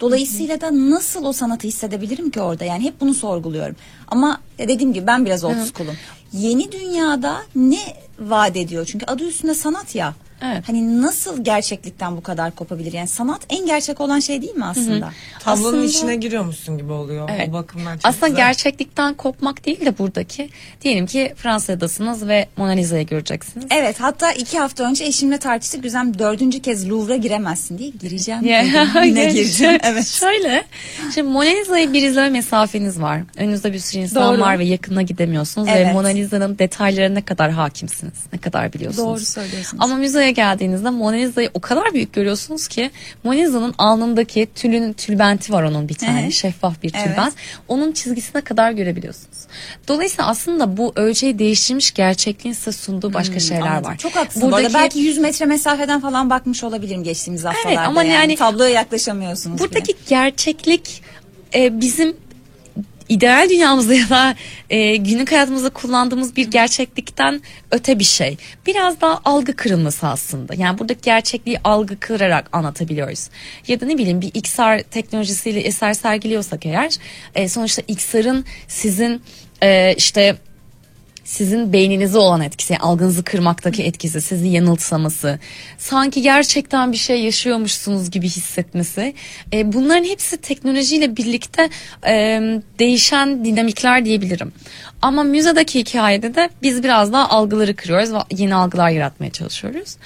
Dolayısıyla 0.00 0.60
da 0.60 0.90
nasıl 0.90 1.24
o 1.24 1.32
sanatı 1.32 1.68
hissedebilirim 1.68 2.30
ki 2.30 2.40
orada? 2.40 2.64
Yani 2.64 2.84
hep 2.84 3.00
bunu 3.00 3.14
sorguluyorum. 3.14 3.76
Ama 4.08 4.40
dediğim 4.58 4.92
gibi 4.92 5.06
ben 5.06 5.24
biraz 5.26 5.44
old 5.44 5.54
school'um. 5.74 5.94
Yeni 6.32 6.72
dünyada 6.72 7.42
ne 7.56 7.96
vaat 8.18 8.56
ediyor? 8.56 8.86
Çünkü 8.86 9.06
adı 9.06 9.24
üstünde 9.28 9.54
sanat 9.54 9.94
ya. 9.94 10.14
Evet. 10.46 10.68
Hani 10.68 11.02
nasıl 11.02 11.44
gerçeklikten 11.44 12.16
bu 12.16 12.22
kadar 12.22 12.50
kopabilir? 12.54 12.92
Yani 12.92 13.08
sanat 13.08 13.40
en 13.50 13.66
gerçek 13.66 14.00
olan 14.00 14.20
şey 14.20 14.42
değil 14.42 14.54
mi 14.54 14.64
aslında? 14.64 15.10
Tablonun 15.40 15.68
Aslında- 15.68 15.84
içine 15.86 16.16
giriyormuşsun 16.16 16.78
gibi 16.78 16.92
oluyor. 16.92 17.28
Evet. 17.36 17.48
O 17.48 17.52
bakımdan 17.52 17.92
çok 17.94 18.06
Aslında 18.06 18.28
güzel. 18.28 18.46
gerçeklikten 18.46 19.14
kopmak 19.14 19.66
değil 19.66 19.84
de 19.86 19.98
buradaki 19.98 20.48
diyelim 20.82 21.06
ki 21.06 21.32
Fransa'dasınız 21.36 22.28
ve 22.28 22.46
Mona 22.56 22.70
Lisa'yı 22.70 23.06
göreceksiniz. 23.06 23.66
Evet 23.70 24.00
hatta 24.00 24.32
iki 24.32 24.58
hafta 24.58 24.84
önce 24.84 25.04
eşimle 25.04 25.38
tartıştık. 25.38 25.82
Güzem 25.82 26.18
dördüncü 26.18 26.62
kez 26.62 26.90
Louvre'a 26.90 27.16
giremezsin 27.16 27.78
diye 27.78 27.90
gireceğim. 27.90 28.44
Dedim. 28.44 29.04
Yine 29.04 29.24
gireceğim. 29.32 29.78
Evet. 29.84 30.06
Şöyle. 30.06 30.64
Şimdi 31.14 31.28
Mona 31.28 31.48
Lisa'yı 31.48 31.92
bir 31.92 32.02
izleme 32.02 32.28
mesafeniz 32.30 33.00
var. 33.00 33.20
Önünüzde 33.36 33.72
bir 33.72 33.78
sürü 33.78 34.02
insan 34.02 34.32
Doğru. 34.34 34.40
var 34.42 34.58
ve 34.58 34.64
yakına 34.64 35.02
gidemiyorsunuz. 35.02 35.66
Ve 35.68 35.70
Evet. 35.70 35.92
Mona 35.94 36.08
Lisa'nın 36.08 36.58
detaylarına 36.58 37.14
ne 37.14 37.22
kadar 37.22 37.50
hakimsiniz. 37.50 38.12
Ne 38.32 38.38
kadar 38.38 38.72
biliyorsunuz. 38.72 39.06
Doğru 39.08 39.20
söylüyorsunuz. 39.20 39.84
Ama 39.84 39.96
müzeye 39.96 40.30
geldiğinizde 40.34 40.90
Mona 40.90 41.16
Lisa'yı 41.16 41.50
o 41.54 41.60
kadar 41.60 41.94
büyük 41.94 42.12
görüyorsunuz 42.12 42.68
ki 42.68 42.90
Mona 43.24 43.34
Lisa'nın 43.36 43.74
alnındaki 43.78 44.48
tülün 44.54 44.92
tülbenti 44.92 45.52
var 45.52 45.62
onun 45.62 45.88
bir 45.88 45.94
tane. 45.94 46.26
Hı. 46.26 46.32
Şeffaf 46.32 46.82
bir 46.82 46.92
Evet. 46.94 47.06
tülbent. 47.06 47.34
Onun 47.68 47.92
çizgisine 47.92 48.40
kadar 48.40 48.72
görebiliyorsunuz. 48.72 49.38
Dolayısıyla 49.88 50.26
aslında 50.30 50.76
bu 50.76 50.92
ölçeği 50.96 51.38
değiştirmiş 51.38 51.94
gerçekliğin 51.94 52.54
size 52.54 52.72
sunduğu 52.72 53.14
başka 53.14 53.40
şeyler 53.40 53.62
Hmm, 53.62 53.68
Anladım. 53.68 53.90
var. 53.90 53.98
Çok 53.98 54.16
haklısın. 54.16 54.50
Bu 54.50 54.56
arada 54.56 54.74
belki 54.74 54.98
100 54.98 55.18
metre 55.18 55.46
mesafeden 55.46 56.00
falan 56.00 56.30
bakmış 56.30 56.64
olabilirim 56.64 57.02
geçtiğimiz 57.04 57.44
haftalarda. 57.44 57.80
ama 57.80 58.02
yani- 58.04 58.36
tabloya 58.36 58.70
yaklaşamıyorsunuz 58.70 59.60
Buradaki 59.60 59.88
bile. 59.92 59.98
gerçeklik 60.08 61.02
e, 61.54 61.80
bizim 61.80 62.16
ideal 63.08 63.48
dünyamızda 63.50 63.94
ya 64.04 64.10
da 64.10 64.34
e, 64.70 64.96
günlük 64.96 65.32
hayatımızda 65.32 65.70
kullandığımız 65.70 66.36
bir 66.36 66.50
gerçeklikten 66.50 67.40
öte 67.70 67.98
bir 67.98 68.04
şey. 68.04 68.36
Biraz 68.66 69.00
daha 69.00 69.20
algı 69.24 69.56
kırılması 69.56 70.06
aslında. 70.06 70.54
Yani 70.54 70.78
buradaki 70.78 71.00
gerçekliği 71.00 71.58
algı 71.64 72.00
kırarak 72.00 72.48
anlatabiliyoruz. 72.52 73.28
Ya 73.68 73.80
da 73.80 73.86
ne 73.86 73.98
bileyim 73.98 74.20
bir 74.20 74.30
XR 74.34 74.82
teknolojisiyle 74.90 75.60
eser 75.60 75.94
sergiliyorsak 75.94 76.66
eğer 76.66 76.96
e, 77.34 77.48
sonuçta 77.48 77.82
XR'ın 77.88 78.44
sizin 78.68 79.22
e, 79.62 79.94
işte 79.96 80.36
sizin 81.24 81.72
beyninize 81.72 82.18
olan 82.18 82.40
etkisi, 82.40 82.78
algınızı 82.78 83.24
kırmaktaki 83.24 83.82
etkisi, 83.82 84.20
sizi 84.20 84.48
yanılsaması, 84.48 85.38
sanki 85.78 86.22
gerçekten 86.22 86.92
bir 86.92 86.96
şey 86.96 87.20
yaşıyormuşsunuz 87.22 88.10
gibi 88.10 88.26
hissetmesi. 88.26 89.14
E, 89.52 89.72
bunların 89.72 90.04
hepsi 90.04 90.36
teknolojiyle 90.36 91.16
birlikte 91.16 91.70
e, 92.06 92.40
değişen 92.78 93.44
dinamikler 93.44 94.04
diyebilirim. 94.04 94.52
Ama 95.02 95.22
müzedeki 95.22 95.80
hikayede 95.80 96.34
de 96.34 96.50
biz 96.62 96.82
biraz 96.82 97.12
daha 97.12 97.28
algıları 97.28 97.76
kırıyoruz 97.76 98.12
ve 98.12 98.18
yeni 98.30 98.54
algılar 98.54 98.90
yaratmaya 98.90 99.30
çalışıyoruz. 99.30 99.96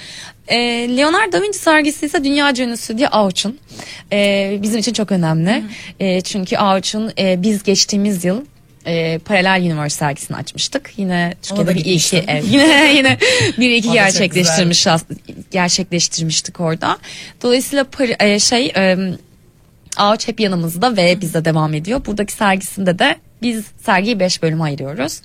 E, 0.48 0.56
Leonardo 0.96 1.32
da 1.32 1.42
Vinci 1.42 1.58
sergisi 1.58 2.06
ise 2.06 2.24
dünya 2.24 2.52
ünlüsü 2.58 2.98
diye 2.98 3.08
Auch'un. 3.08 3.58
E, 4.12 4.58
bizim 4.62 4.80
için 4.80 4.92
çok 4.92 5.12
önemli. 5.12 5.64
E, 6.00 6.20
çünkü 6.20 6.56
Auch'un 6.56 7.12
e, 7.18 7.42
biz 7.42 7.62
geçtiğimiz 7.62 8.24
yıl 8.24 8.44
e, 8.86 9.18
Paralel 9.18 9.62
Universe 9.62 9.96
sergisini 9.96 10.36
açmıştık. 10.36 10.92
Yine 10.96 11.34
Türkiye'de 11.42 11.74
bir 11.74 11.84
iki 11.84 12.24
evet, 12.28 12.44
yine 12.50 12.94
yine 12.94 13.18
bir 13.58 13.70
iki 13.70 13.92
gerçekleştirmiş 13.92 14.86
gerçekleştirmiştik 15.50 16.60
orada. 16.60 16.98
Dolayısıyla 17.42 17.86
e, 18.18 18.38
şey 18.38 18.72
e, 18.76 18.96
Ağaç 19.98 20.28
hep 20.28 20.40
yanımızda 20.40 20.96
ve 20.96 21.20
bizde 21.20 21.44
devam 21.44 21.74
ediyor. 21.74 22.06
Buradaki 22.06 22.32
sergisinde 22.32 22.98
de 22.98 23.16
biz 23.42 23.64
sergiyi 23.82 24.20
5 24.20 24.42
bölüme 24.42 24.64
ayırıyoruz. 24.64 25.20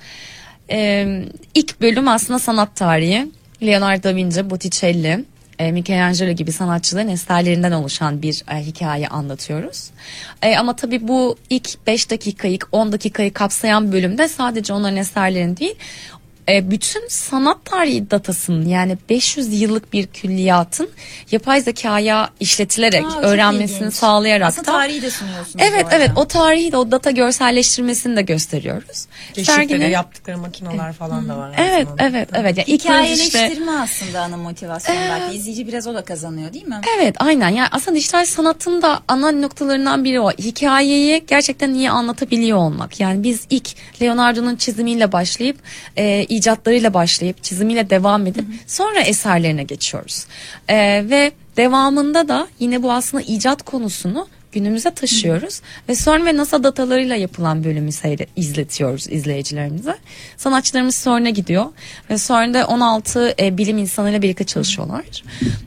Ee, 0.70 1.24
ilk 1.54 1.82
bölüm 1.82 2.08
aslında 2.08 2.40
sanat 2.40 2.76
tarihi. 2.76 3.28
Leonardo 3.64 4.04
da 4.04 4.16
Vinci, 4.16 4.50
Botticelli, 4.50 5.26
e, 5.64 5.72
Michelangelo 5.72 6.32
gibi 6.32 6.52
sanatçıların 6.52 7.08
eserlerinden 7.08 7.72
oluşan 7.72 8.22
bir 8.22 8.44
e, 8.52 8.66
hikaye 8.66 9.08
anlatıyoruz. 9.08 9.90
E, 10.42 10.58
ama 10.58 10.76
tabii 10.76 11.08
bu 11.08 11.38
ilk 11.50 11.88
5 11.88 12.10
dakikayı, 12.10 12.54
ilk 12.54 12.68
10 12.72 12.92
dakikayı 12.92 13.34
kapsayan 13.34 13.92
bölümde 13.92 14.28
sadece 14.28 14.74
onların 14.74 14.98
eserlerini 14.98 15.58
değil, 15.58 15.76
e, 16.50 16.72
bütün 16.72 17.08
sanat 17.08 17.66
tarihi 17.66 18.12
datasının 18.12 18.66
yani 18.66 18.98
500 19.10 19.62
yıllık 19.62 19.94
bir 19.94 20.08
külliyatın 20.08 20.90
yapay 21.32 21.62
zekaya 21.62 22.30
işletilerek 22.40 23.06
Aa, 23.06 23.22
öğrenmesini 23.22 23.78
ilginç. 23.78 23.94
sağlayarak 23.94 24.48
Aslında 24.48 24.68
da 24.68 24.72
tarihi 24.72 25.02
de 25.02 25.12
sunuyorsunuz 25.12 25.66
Evet 25.70 25.86
evet 25.92 26.12
o 26.16 26.28
tarihi 26.28 26.72
de 26.72 26.78
o 26.78 26.92
data 26.92 27.12
görselleştirmesini 27.12 28.16
de 28.16 28.22
gösteriyoruz. 28.22 29.06
Serginin- 29.38 29.90
yaptıkları 29.90 30.38
makineler 30.38 30.94
falan 30.94 31.30
da 31.30 31.38
var. 31.38 31.52
Evet 31.58 31.88
aslında. 31.88 32.04
evet 32.04 32.30
evet. 32.34 32.58
Yani 32.58 32.68
önce 32.68 32.74
işte- 32.74 32.74
Hikayeleştirme 32.74 33.72
aslında 33.72 34.22
ana 34.22 34.38
motivasyon 34.38 34.98
belki. 35.10 35.36
İzleyici 35.38 35.68
biraz 35.68 35.88
o 35.88 35.94
da 35.94 36.04
kazanıyor 36.06 36.54
değil 36.54 36.68
mi? 36.68 36.82
Evet 36.98 37.16
aynen 37.20 37.50
yani 37.50 37.68
aslında 37.72 37.98
dijital 37.98 38.26
sanatın 38.26 38.82
da 38.82 39.00
ana 39.08 39.32
noktalarından 39.32 40.04
biri 40.04 40.20
o. 40.20 40.32
Hikayeyi 40.32 41.24
gerçekten 41.28 41.74
iyi 41.74 41.90
anlatabiliyor 41.90 42.58
olmak. 42.58 43.00
Yani 43.00 43.24
biz 43.24 43.42
ilk 43.50 43.70
Leonardo'nun 44.02 44.56
çizimiyle 44.56 45.12
başlayıp 45.12 45.58
e, 45.98 46.26
icatlarıyla 46.36 46.94
başlayıp 46.94 47.44
çizimiyle 47.44 47.90
devam 47.90 48.28
edip 48.28 48.46
sonra 48.68 49.00
eserlerine 49.00 49.64
geçiyoruz. 49.64 50.26
E, 50.68 50.76
ve 51.10 51.32
devamında 51.58 52.28
da 52.28 52.48
yine 52.60 52.84
bu 52.84 52.92
aslında 52.92 53.24
icat 53.24 53.64
konusunu 53.64 54.28
günümüze 54.54 54.92
taşıyoruz 54.92 55.62
ve 55.90 55.96
sonra 55.96 56.26
ve 56.26 56.38
NASA 56.38 56.64
datalarıyla 56.64 57.16
yapılan 57.16 57.64
bölümü 57.64 57.92
seyre, 57.92 58.26
izletiyoruz 58.36 59.08
izleyicilerimize. 59.12 59.96
Sanatçılarımız 60.38 60.96
sonra 60.96 61.30
gidiyor 61.30 61.66
ve 62.10 62.18
da 62.54 62.68
16 62.68 63.36
e, 63.40 63.58
bilim 63.58 63.78
insanıyla 63.78 64.22
birlikte 64.22 64.44
çalışıyorlar. 64.44 65.24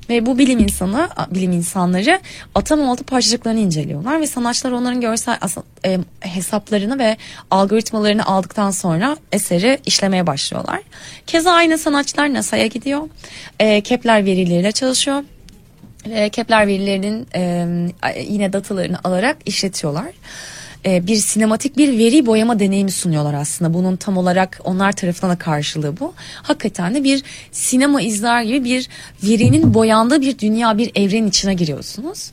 Ve 0.09 0.27
bu 0.27 0.39
bilim 0.39 0.59
insanı, 0.59 1.09
bilim 1.31 1.53
insanları 1.53 2.21
atom 2.55 2.89
altı 2.89 3.05
parçacıklarını 3.05 3.61
inceliyorlar 3.61 4.21
ve 4.21 4.27
sanatçılar 4.27 4.73
onların 4.73 5.01
görsel 5.01 5.39
e, 5.85 5.99
hesaplarını 6.21 6.99
ve 6.99 7.17
algoritmalarını 7.51 8.27
aldıktan 8.27 8.71
sonra 8.71 9.17
eseri 9.33 9.79
işlemeye 9.87 10.27
başlıyorlar. 10.27 10.81
Keza 11.27 11.53
aynı 11.53 11.79
sanatçılar 11.79 12.35
NASA'ya 12.35 12.67
gidiyor. 12.67 13.09
E, 13.61 13.81
Kepler 13.81 14.25
verileriyle 14.25 14.73
çalışıyor. 14.73 15.23
Ve 16.11 16.29
Kepler 16.29 16.67
verilerinin 16.67 17.29
e, 17.35 17.67
yine 18.29 18.53
datalarını 18.53 18.99
alarak 19.05 19.37
işletiyorlar. 19.45 20.11
E, 20.87 21.07
bir 21.07 21.17
sinematik 21.17 21.77
bir 21.77 21.99
veri 21.99 22.27
boyama 22.27 22.59
deneyimi 22.59 22.91
sunuyorlar 22.91 23.35
aslında. 23.35 23.75
Bunun 23.75 23.97
tam 23.97 24.17
olarak 24.17 24.61
onlar 24.65 24.93
tarafından 24.93 25.35
da 25.35 25.39
karşılığı 25.39 26.01
bu. 26.01 26.15
Hakikaten 26.43 26.95
de 26.95 27.05
bir 27.05 27.23
sinema 27.53 28.03
izler 28.03 28.43
gibi 28.43 28.65
bir 28.65 28.89
verinin 29.23 29.75
boyandığı 29.75 30.21
bir 30.21 30.39
dünya, 30.39 30.79
bir 30.79 30.91
evrenin 30.95 31.29
içine 31.29 31.55
giriyorsunuz. 31.55 32.31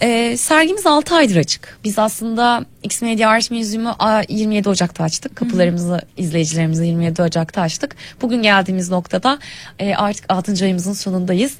E, 0.00 0.36
sergimiz 0.36 0.86
6 0.86 1.14
aydır 1.14 1.36
açık. 1.36 1.78
Biz 1.84 1.98
aslında 1.98 2.64
X 2.82 3.02
Media 3.02 3.30
Art 3.30 3.50
Museum'u 3.50 3.94
a, 3.98 4.22
27 4.28 4.68
Ocak'ta 4.68 5.04
açtık. 5.04 5.36
Kapılarımızı 5.36 6.00
izleyicilerimize 6.16 6.86
27 6.86 7.22
Ocak'ta 7.22 7.60
açtık. 7.60 7.96
Bugün 8.22 8.42
geldiğimiz 8.42 8.90
noktada 8.90 9.38
e, 9.78 9.94
artık 9.94 10.24
6. 10.28 10.64
ayımızın 10.64 10.92
sonundayız. 10.92 11.52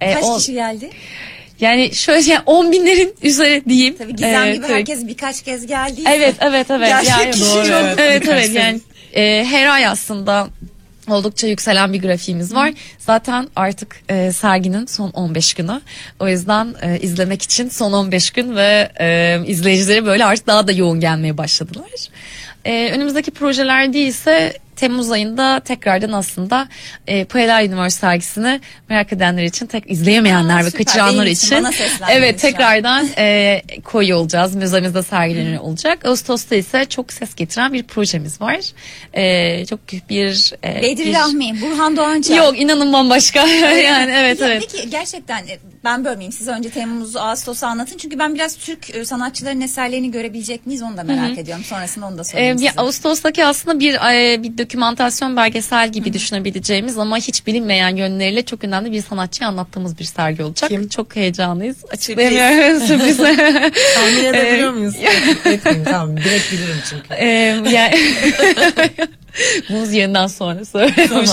E, 0.00 0.12
Kaç 0.12 0.24
o- 0.24 0.36
kişi 0.38 0.52
geldi? 0.52 0.90
Yani 1.60 1.94
şöyle 1.94 2.30
yani 2.30 2.42
10 2.46 2.72
binlerin 2.72 3.14
üzeri 3.22 3.64
diyeyim. 3.68 3.96
Tabii 3.98 4.16
Gizem 4.16 4.44
Ee, 4.44 4.52
gibi 4.52 4.62
tabii. 4.62 4.72
herkes 4.72 5.06
birkaç 5.06 5.42
kez 5.42 5.66
geldi. 5.66 6.00
Evet 6.06 6.34
evet 6.40 6.70
evet. 6.70 6.88
Gerçek 6.88 7.10
yani, 7.10 7.30
kişi 7.30 7.44
Doğru, 7.44 7.66
yok. 7.66 7.82
evet 7.98 8.28
evet 8.28 8.54
yani 8.54 8.80
e, 9.14 9.44
her 9.44 9.66
ay 9.66 9.86
aslında 9.86 10.48
oldukça 11.08 11.46
yükselen 11.46 11.92
bir 11.92 12.02
grafiğimiz 12.02 12.54
var. 12.54 12.72
Zaten 12.98 13.48
artık 13.56 13.96
e, 14.08 14.32
serginin 14.32 14.86
son 14.86 15.10
15 15.10 15.54
günü. 15.54 15.80
O 16.20 16.28
yüzden 16.28 16.74
e, 16.82 16.98
izlemek 17.00 17.42
için 17.42 17.68
son 17.68 17.92
15 17.92 18.30
gün 18.30 18.56
ve 18.56 18.88
e, 19.00 19.38
izleyicileri 19.46 20.06
böyle 20.06 20.24
artık 20.24 20.46
daha 20.46 20.66
da 20.66 20.72
yoğun 20.72 21.00
gelmeye 21.00 21.38
başladılar. 21.38 21.86
E, 22.64 22.90
önümüzdeki 22.92 23.30
projelerde 23.30 24.00
ise 24.00 24.58
Temmuz 24.76 25.10
ayında 25.10 25.60
tekrardan 25.60 26.12
aslında 26.12 26.68
e, 27.06 27.24
Paralel 27.24 27.68
Universe 27.68 28.00
sergisini 28.00 28.60
merak 28.88 29.12
edenler 29.12 29.44
için 29.44 29.66
tek 29.66 29.90
izleyemeyenler 29.90 30.62
Aa, 30.62 30.64
ve 30.64 30.70
süper. 30.70 30.84
kaçıranlar 30.86 31.26
için 31.26 31.46
için 31.64 31.66
evet 32.10 32.40
tekrardan 32.40 33.06
e, 33.18 33.62
koyu 33.84 34.16
olacağız. 34.16 34.54
Müzemizde 34.54 35.02
sergileniyor 35.02 35.62
olacak. 35.62 36.04
Ağustos'ta 36.04 36.54
ise 36.54 36.84
çok 36.84 37.12
ses 37.12 37.34
getiren 37.34 37.72
bir 37.72 37.82
projemiz 37.82 38.40
var. 38.40 38.58
E, 39.14 39.66
çok 39.66 39.80
bir... 40.10 40.52
E, 40.64 40.82
Bedri 40.82 41.06
bir- 41.06 41.14
Rahmi, 41.14 41.60
Burhan 41.62 41.96
Doğançay. 41.96 42.36
Yok 42.36 42.60
inanın 42.60 42.92
bambaşka. 42.92 43.46
yani 43.86 44.12
evet 44.16 44.38
Peki, 44.40 44.52
evet. 44.52 44.68
Peki 44.72 44.90
gerçekten 44.90 45.38
e, 45.38 45.58
ben 45.84 46.04
bölmeyeyim. 46.04 46.32
Siz 46.32 46.48
önce 46.48 46.70
Temmuz, 46.70 47.16
Ağustos'u 47.16 47.66
anlatın. 47.66 47.98
Çünkü 47.98 48.18
ben 48.18 48.34
biraz 48.34 48.56
Türk 48.56 48.94
e, 48.94 49.04
sanatçıların 49.04 49.60
eserlerini 49.60 50.10
görebilecek 50.10 50.66
miyiz 50.66 50.82
onu 50.82 50.96
da 50.96 51.02
merak 51.02 51.38
ediyorum. 51.38 51.64
Sonrasında 51.64 52.06
onu 52.06 52.18
da 52.18 52.24
sorayım 52.24 52.58
ya 52.62 52.70
size. 52.70 52.80
Ağustos'taki 52.80 53.44
aslında 53.44 53.80
bir 53.80 53.94
e, 53.94 54.42
bir 54.42 54.58
dokümantasyon 54.66 55.36
belgesel 55.36 55.92
gibi 55.92 56.12
düşünebileceğimiz 56.12 56.98
ama 56.98 57.16
hiç 57.16 57.46
bilinmeyen 57.46 57.96
yönleriyle 57.96 58.44
çok 58.44 58.64
önemli 58.64 58.92
bir 58.92 59.02
sanatçıyı 59.02 59.48
anlattığımız 59.48 59.98
bir 59.98 60.04
sergi 60.04 60.42
olacak. 60.42 60.70
Kim? 60.70 60.88
Çok 60.88 61.16
heyecanlıyız. 61.16 61.76
Açıklayamıyorum 61.90 62.80
sürpriz. 62.86 63.16
Tahmin 63.94 64.24
edebiliyor 64.24 64.72
muyuz? 64.72 64.94
Etmeyeyim 65.44 65.84
tamam 65.84 66.16
direkt 66.16 66.52
bilirim 66.52 66.76
çünkü. 66.90 67.14
Ee, 67.14 67.26
yani 67.70 67.94
Bunu 69.68 69.92
yerinden 69.92 70.26
sonra 70.26 70.64
söylemiş. 70.64 71.30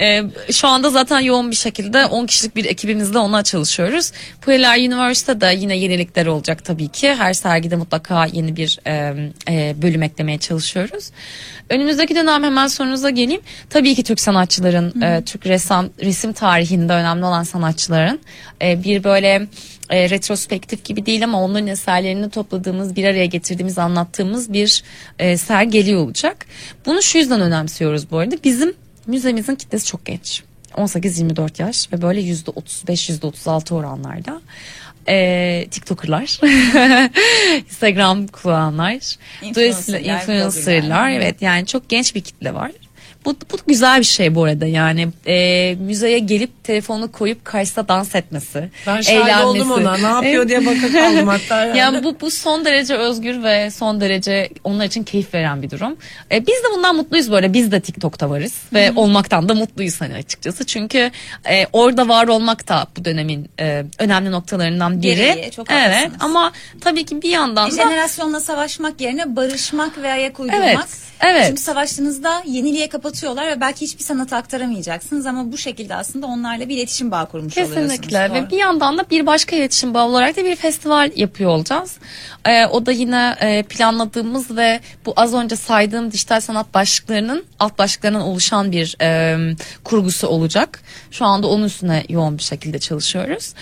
Ee, 0.00 0.22
şu 0.52 0.68
anda 0.68 0.90
zaten 0.90 1.20
yoğun 1.20 1.50
bir 1.50 1.56
şekilde 1.56 2.06
10 2.06 2.26
kişilik 2.26 2.56
bir 2.56 2.64
ekibimizle 2.64 3.18
ona 3.18 3.42
çalışıyoruz. 3.42 4.12
Pueller 4.40 4.78
Üniversitede 4.78 5.40
de 5.40 5.54
yine 5.58 5.76
yenilikler 5.76 6.26
olacak 6.26 6.64
tabii 6.64 6.88
ki. 6.88 7.14
Her 7.14 7.32
sergide 7.32 7.76
mutlaka 7.76 8.26
yeni 8.26 8.56
bir 8.56 8.78
e, 8.86 9.14
e, 9.48 9.74
bölüm 9.82 10.02
eklemeye 10.02 10.38
çalışıyoruz. 10.38 11.10
Önümüzdeki 11.68 12.14
dönem 12.14 12.44
hemen 12.44 12.66
sorunuza 12.66 13.10
geleyim. 13.10 13.40
Tabii 13.70 13.94
ki 13.94 14.02
Türk 14.02 14.20
sanatçıların, 14.20 15.00
e, 15.00 15.22
Türk 15.24 15.46
ressam, 15.46 15.88
resim 16.02 16.32
tarihinde 16.32 16.92
önemli 16.92 17.24
olan 17.24 17.42
sanatçıların 17.42 18.20
e, 18.62 18.84
bir 18.84 19.04
böyle 19.04 19.46
e, 19.90 20.10
retrospektif 20.10 20.84
gibi 20.84 21.06
değil 21.06 21.24
ama 21.24 21.42
onların 21.42 21.66
eserlerini 21.66 22.30
topladığımız, 22.30 22.96
bir 22.96 23.04
araya 23.04 23.26
getirdiğimiz, 23.26 23.78
anlattığımız 23.78 24.52
bir 24.52 24.82
e, 25.18 25.36
sergi 25.36 25.96
olacak. 25.96 26.46
Bunu 26.86 27.02
şu 27.02 27.18
yüzden 27.18 27.40
önemsiyoruz 27.40 28.10
bu 28.10 28.18
arada. 28.18 28.36
Bizim 28.44 28.74
müzemizin 29.06 29.54
kitlesi 29.54 29.86
çok 29.86 30.06
genç. 30.06 30.42
18-24 30.74 31.62
yaş 31.62 31.92
ve 31.92 32.02
böyle 32.02 32.20
%35-%36 32.20 33.74
oranlarda. 33.74 34.40
E, 35.08 35.66
TikToker'lar, 35.70 36.40
Instagram 37.70 38.26
kullananlar, 38.26 39.16
dolayısıyla 39.42 40.00
Influencer'lar, 40.00 40.20
influencer'lar, 40.20 40.82
blogger'lar. 40.82 41.10
evet 41.10 41.42
yani 41.42 41.66
çok 41.66 41.88
genç 41.88 42.14
bir 42.14 42.20
kitle 42.20 42.54
var. 42.54 42.70
Bu, 43.24 43.36
bu 43.52 43.56
güzel 43.66 43.98
bir 43.98 44.04
şey 44.04 44.34
bu 44.34 44.44
arada 44.44 44.66
yani 44.66 45.08
e, 45.26 45.74
müzeye 45.74 46.18
gelip 46.18 46.64
telefonu 46.64 47.12
koyup 47.12 47.44
karşısına 47.44 47.88
dans 47.88 48.14
etmesi. 48.14 48.70
Ben 48.86 49.00
şahit 49.00 49.44
oldum 49.44 49.70
ona. 49.70 49.96
Ne 49.96 50.06
yapıyor 50.06 50.48
diye 50.48 50.66
baka 50.66 50.92
kaldım 50.92 51.28
hatta. 51.28 51.66
Yani. 51.66 51.78
yani 51.78 52.04
bu, 52.04 52.16
bu 52.20 52.30
son 52.30 52.64
derece 52.64 52.94
özgür 52.94 53.42
ve 53.42 53.70
son 53.70 54.00
derece 54.00 54.50
onlar 54.64 54.84
için 54.84 55.04
keyif 55.04 55.34
veren 55.34 55.62
bir 55.62 55.70
durum. 55.70 55.96
E, 56.32 56.46
biz 56.46 56.54
de 56.54 56.66
bundan 56.76 56.96
mutluyuz 56.96 57.30
böyle. 57.30 57.52
Biz 57.52 57.72
de 57.72 57.80
TikTok'ta 57.80 58.30
varız 58.30 58.54
ve 58.72 58.92
olmaktan 58.96 59.48
da 59.48 59.54
mutluyuz 59.54 60.00
hani 60.00 60.14
açıkçası. 60.14 60.66
Çünkü 60.66 61.10
e, 61.50 61.66
orada 61.72 62.08
var 62.08 62.28
olmak 62.28 62.68
da 62.68 62.86
bu 62.96 63.04
dönemin 63.04 63.48
e, 63.60 63.84
önemli 63.98 64.30
noktalarından 64.30 65.02
biri. 65.02 65.16
Gereği, 65.16 65.50
çok 65.50 65.70
evet 65.70 65.94
haklısınız. 65.94 66.16
ama 66.20 66.52
tabii 66.80 67.04
ki 67.04 67.22
bir 67.22 67.30
yandan 67.30 67.70
da 67.70 67.74
Jenerasyonla 67.74 68.40
savaşmak 68.40 69.00
yerine 69.00 69.36
barışmak 69.36 70.02
ve 70.02 70.12
ayak 70.12 70.40
uydurmak. 70.40 70.62
Evet, 70.64 70.88
evet. 71.20 71.46
Çünkü 71.46 71.62
savaştığınızda 71.62 72.42
yeniliğe 72.46 72.88
kapatıyorlar 73.10 73.46
ve 73.46 73.60
belki 73.60 73.84
hiçbir 73.84 74.04
sanat 74.04 74.32
aktaramayacaksınız 74.32 75.26
ama 75.26 75.52
bu 75.52 75.58
şekilde 75.58 75.94
aslında 75.94 76.26
onlarla 76.26 76.68
bir 76.68 76.76
iletişim 76.76 77.10
bağı 77.10 77.28
kurmuş 77.28 77.58
oluyorsunuz. 77.58 77.88
Kesinlikle 77.88 78.34
ve 78.34 78.50
bir 78.50 78.56
yandan 78.56 78.98
da 78.98 79.10
bir 79.10 79.26
başka 79.26 79.56
iletişim 79.56 79.94
bağı 79.94 80.06
olarak 80.06 80.36
da 80.36 80.44
bir 80.44 80.56
festival 80.56 81.10
yapıyor 81.16 81.50
olacağız. 81.50 81.98
Ee, 82.44 82.66
o 82.66 82.86
da 82.86 82.92
yine 82.92 83.36
e, 83.40 83.62
planladığımız 83.62 84.56
ve 84.56 84.80
bu 85.06 85.12
az 85.16 85.34
önce 85.34 85.56
saydığım 85.56 86.12
dijital 86.12 86.40
sanat 86.40 86.74
başlıklarının 86.74 87.44
alt 87.58 87.78
başlıklarından 87.78 88.22
oluşan 88.22 88.72
bir 88.72 88.96
e, 89.00 89.38
kurgusu 89.84 90.28
olacak. 90.28 90.82
Şu 91.10 91.24
anda 91.24 91.46
onun 91.46 91.64
üstüne 91.64 92.04
yoğun 92.08 92.38
bir 92.38 92.42
şekilde 92.42 92.78
çalışıyoruz. 92.78 93.54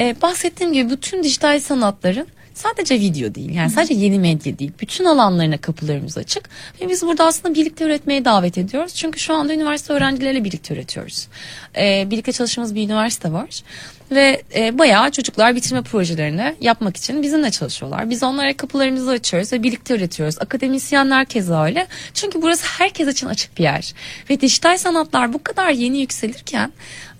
Ee, 0.00 0.16
bahsettiğim 0.22 0.72
gibi 0.72 0.90
bütün 0.90 1.22
dijital 1.22 1.60
sanatların 1.60 2.26
sadece 2.56 2.94
video 3.00 3.34
değil 3.34 3.54
yani 3.54 3.70
sadece 3.70 3.94
yeni 3.94 4.18
medya 4.18 4.58
değil 4.58 4.72
bütün 4.80 5.04
alanlarına 5.04 5.58
kapılarımız 5.58 6.18
açık 6.18 6.48
ve 6.80 6.88
biz 6.88 7.02
burada 7.02 7.26
aslında 7.26 7.54
birlikte 7.54 7.84
üretmeye 7.84 8.24
davet 8.24 8.58
ediyoruz. 8.58 8.94
Çünkü 8.94 9.20
şu 9.20 9.34
anda 9.34 9.54
üniversite 9.54 9.92
öğrencileriyle 9.92 10.44
birlikte 10.44 10.74
üretiyoruz. 10.74 11.28
Ee, 11.76 12.06
birlikte 12.10 12.32
çalıştığımız 12.32 12.74
bir 12.74 12.84
üniversite 12.84 13.32
var 13.32 13.62
ve 14.10 14.42
e, 14.54 14.78
bayağı 14.78 15.10
çocuklar 15.10 15.56
bitirme 15.56 15.82
projelerini 15.82 16.54
yapmak 16.60 16.96
için 16.96 17.22
bizimle 17.22 17.50
çalışıyorlar. 17.50 18.10
Biz 18.10 18.22
onlara 18.22 18.56
kapılarımızı 18.56 19.10
açıyoruz 19.10 19.52
ve 19.52 19.62
birlikte 19.62 19.94
üretiyoruz. 19.94 20.36
Akademisyenler 20.40 21.24
keza 21.24 21.64
öyle. 21.64 21.86
Çünkü 22.14 22.42
burası 22.42 22.66
herkes 22.66 23.08
için 23.08 23.26
açık 23.26 23.58
bir 23.58 23.62
yer 23.62 23.94
ve 24.30 24.40
dijital 24.40 24.78
sanatlar 24.78 25.32
bu 25.32 25.42
kadar 25.42 25.70
yeni 25.70 26.00
yükselirken 26.00 26.72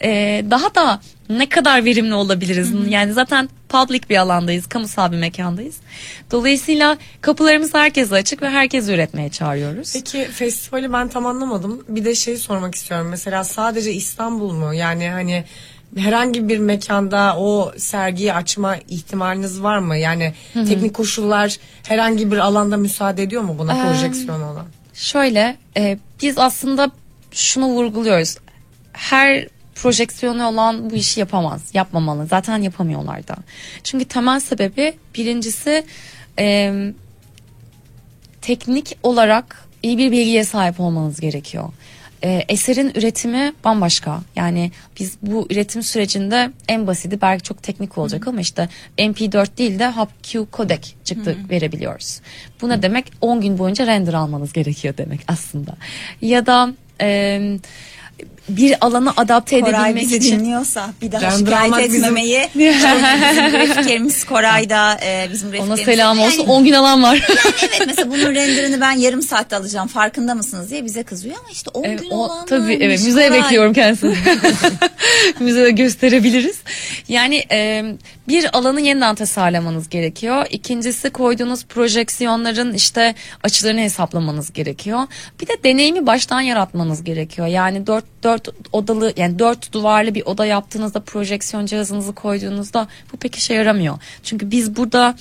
e, 0.02 0.44
daha 0.50 0.74
da 0.74 1.00
ne 1.28 1.48
kadar 1.48 1.84
verimli 1.84 2.14
olabiliriz? 2.14 2.72
Yani 2.88 3.12
zaten 3.12 3.48
public 3.68 4.00
bir 4.10 4.16
alandayız, 4.16 4.66
kamusal 4.66 5.12
bir 5.12 5.16
mekandayız. 5.16 5.76
Dolayısıyla 6.30 6.98
kapılarımız 7.20 7.74
herkese 7.74 8.14
açık 8.14 8.42
ve 8.42 8.50
herkes 8.50 8.88
üretmeye 8.88 9.28
çağırıyoruz. 9.30 9.92
Peki 9.92 10.24
festivali 10.24 10.92
ben 10.92 11.08
tam 11.08 11.26
anlamadım. 11.26 11.84
Bir 11.88 12.04
de 12.04 12.14
şey 12.14 12.36
sormak 12.36 12.74
istiyorum. 12.74 13.08
Mesela 13.08 13.44
sadece 13.44 13.92
İstanbul 13.92 14.52
mu? 14.52 14.74
Yani 14.74 15.08
hani 15.08 15.44
herhangi 15.96 16.48
bir 16.48 16.58
mekanda 16.58 17.36
o 17.38 17.72
sergiyi 17.76 18.32
açma 18.32 18.76
ihtimaliniz 18.88 19.62
var 19.62 19.78
mı? 19.78 19.96
Yani 19.96 20.34
teknik 20.54 20.94
koşullar 20.94 21.56
herhangi 21.88 22.32
bir 22.32 22.38
alanda 22.38 22.76
müsaade 22.76 23.22
ediyor 23.22 23.42
mu 23.42 23.56
buna 23.58 23.74
projeksiyon 23.84 24.42
olan? 24.42 24.66
Şöyle, 24.94 25.56
e, 25.76 25.98
biz 26.22 26.38
aslında 26.38 26.90
şunu 27.32 27.66
vurguluyoruz. 27.66 28.36
Her 28.92 29.48
projeksiyonu 29.76 30.46
olan 30.46 30.90
bu 30.90 30.94
işi 30.94 31.20
yapamaz, 31.20 31.62
yapmamalı. 31.74 32.26
Zaten 32.26 32.62
yapamıyorlar 32.62 33.28
da. 33.28 33.36
Çünkü 33.84 34.04
temel 34.04 34.40
sebebi 34.40 34.94
birincisi 35.14 35.84
e, 36.38 36.74
teknik 38.42 38.98
olarak 39.02 39.68
iyi 39.82 39.98
bir 39.98 40.12
bilgiye 40.12 40.44
sahip 40.44 40.80
olmanız 40.80 41.20
gerekiyor. 41.20 41.68
E, 42.24 42.44
eserin 42.48 42.92
üretimi 42.94 43.52
bambaşka. 43.64 44.20
Yani 44.36 44.70
biz 45.00 45.16
bu 45.22 45.46
üretim 45.50 45.82
sürecinde 45.82 46.50
en 46.68 46.86
basiti 46.86 47.20
belki 47.20 47.42
çok 47.42 47.62
teknik 47.62 47.98
olacak 47.98 48.28
ama 48.28 48.40
işte 48.40 48.68
MP4 48.98 49.58
değil 49.58 49.78
de 49.78 49.86
HAPQ 49.86 50.46
codec 50.52 50.88
çıktı 51.04 51.36
verebiliyoruz. 51.50 52.20
Bu 52.62 52.68
ne 52.68 52.82
demek? 52.82 53.12
10 53.20 53.40
gün 53.40 53.58
boyunca 53.58 53.86
render 53.86 54.14
almanız 54.14 54.52
gerekiyor 54.52 54.94
demek 54.96 55.20
aslında. 55.28 55.76
Ya 56.20 56.46
da 56.46 56.74
e, 57.00 57.40
bir 58.48 58.76
alana 58.80 59.12
adapte 59.16 59.60
Koray 59.60 59.72
edebilmek 59.90 60.02
bizi 60.02 60.16
için 60.16 60.40
dinliyorsa 60.40 60.90
bir 61.02 61.12
daha 61.12 61.20
Render 61.22 61.36
şikayet 61.68 61.94
etmemeyi. 61.94 62.48
Bizim 62.54 63.50
grafikerimiz 63.50 64.24
Koray'da 64.24 64.98
e, 65.04 65.28
bizim 65.32 65.48
ona 65.48 65.56
grafikerimiz. 65.56 65.84
selam 65.84 66.18
olsun 66.20 66.38
Yani- 66.38 66.50
10 66.50 66.64
gün 66.64 66.72
alan 66.72 67.02
var. 67.02 67.14
Yani 67.14 67.70
evet 67.76 67.82
mesela 67.86 68.10
bunun 68.10 68.34
renderini 68.34 68.80
ben 68.80 68.92
yarım 68.92 69.22
saatte 69.22 69.56
alacağım 69.56 69.88
farkında 69.88 70.34
mısınız 70.34 70.70
diye 70.70 70.84
bize 70.84 71.02
kızıyor 71.02 71.36
ama 71.40 71.48
işte 71.52 71.70
10 71.74 71.84
Evet, 71.84 72.00
gün 72.02 72.10
o, 72.10 72.14
olan 72.14 72.46
tabii 72.46 72.60
varmış, 72.62 72.76
evet 72.80 73.04
müzeye 73.04 73.28
Koray. 73.28 73.42
bekliyorum 73.42 73.72
kendisini. 73.72 74.16
Müzede 75.40 75.70
gösterebiliriz. 75.70 76.56
Yani 77.08 77.44
e, 77.50 77.84
bir 78.28 78.58
alanı 78.58 78.80
yeniden 78.80 79.14
tasarlamanız 79.14 79.88
gerekiyor. 79.88 80.46
İkincisi 80.50 81.10
koyduğunuz 81.10 81.64
projeksiyonların 81.64 82.74
işte 82.74 83.14
açılarını 83.42 83.80
hesaplamanız 83.80 84.52
gerekiyor. 84.52 85.00
Bir 85.40 85.46
de 85.46 85.52
deneyimi 85.64 86.06
baştan 86.06 86.40
yaratmanız 86.40 87.04
gerekiyor. 87.04 87.46
Yani 87.46 87.86
dört, 87.86 88.04
dört 88.36 88.48
odalı 88.72 89.12
yani 89.16 89.38
dört 89.38 89.72
duvarlı 89.72 90.14
bir 90.14 90.22
oda 90.26 90.46
yaptığınızda 90.46 91.00
projeksiyon 91.00 91.66
cihazınızı 91.66 92.12
koyduğunuzda 92.12 92.88
bu 93.12 93.16
pek 93.16 93.34
işe 93.34 93.54
yaramıyor. 93.54 93.98
Çünkü 94.22 94.50
biz 94.50 94.76
burada 94.76 95.14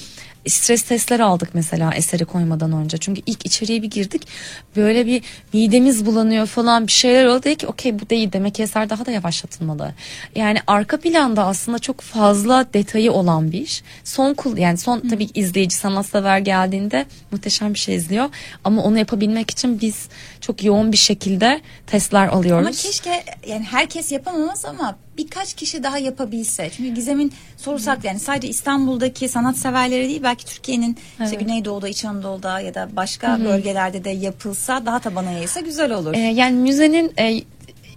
stres 0.48 0.84
testler 0.84 1.20
aldık 1.20 1.50
mesela 1.54 1.94
eseri 1.94 2.26
koymadan 2.26 2.72
önce. 2.72 2.98
Çünkü 2.98 3.22
ilk 3.26 3.46
içeriye 3.46 3.82
bir 3.82 3.90
girdik. 3.90 4.28
Böyle 4.76 5.06
bir 5.06 5.24
midemiz 5.54 6.06
bulanıyor 6.06 6.48
falan 6.48 6.88
bir 6.88 6.92
şeyler 6.92 7.26
oldu. 7.26 7.44
Dedik 7.44 7.60
ki 7.60 7.68
okey 7.68 8.00
bu 8.00 8.10
değil 8.10 8.32
demek 8.34 8.56
ki 8.56 8.64
eser 8.64 8.90
daha 8.90 9.06
da 9.06 9.12
yavaşlatılmalı. 9.12 9.94
Yani 10.36 10.60
arka 10.68 11.00
planda 11.00 11.46
aslında 11.46 11.80
çok 11.80 12.02
fazla 12.02 12.66
detayı 12.74 13.12
olan 13.12 13.52
bir 13.52 13.62
iş. 13.62 13.84
Son 14.04 14.34
kul 14.34 14.58
yani 14.58 14.78
son 14.78 15.00
tabii 15.00 15.28
ki 15.28 15.40
izleyici 15.40 15.76
sanatsever 15.76 16.40
geldiğinde 16.40 17.06
muhteşem 17.32 17.74
bir 17.74 17.80
şey 17.80 17.96
izliyor. 17.96 18.30
Ama 18.64 18.84
onu 18.84 18.98
yapabilmek 18.98 19.52
için 19.52 19.82
biz 19.82 20.08
çok 20.42 20.64
yoğun 20.64 20.92
bir 20.92 20.98
şekilde 20.98 21.62
testler 21.88 22.28
alıyoruz. 22.28 22.68
Ama 22.68 22.76
keşke 22.76 23.24
yani 23.48 23.64
herkes 23.64 24.12
yapamamaz 24.12 24.66
ama 24.66 24.98
birkaç 25.18 25.54
kişi 25.54 25.84
daha 25.84 25.98
yapabilse. 25.98 26.70
Çünkü 26.70 26.94
Gizem'in 26.94 27.34
sorusu 27.58 27.92
haklı. 27.92 28.08
Yani 28.08 28.20
sadece 28.20 28.48
İstanbul'daki 28.48 29.30
sanatseverleri 29.30 30.10
değil 30.10 30.24
belki 30.24 30.46
Türkiye'nin 30.46 30.98
işte 31.24 31.36
Güneydoğu'da, 31.36 31.88
İç 31.88 32.06
Anadolu'da 32.06 32.60
ya 32.60 32.74
da 32.74 32.90
başka 32.96 33.40
bölgelerde 33.40 34.04
de 34.04 34.10
yapılsa 34.10 34.86
daha 34.86 35.00
tabana 35.00 35.32
yayılsa 35.32 35.60
güzel 35.60 35.92
olur. 35.92 36.14
Ee, 36.14 36.20
yani 36.20 36.56
müzenin 36.56 37.14
e, 37.20 37.42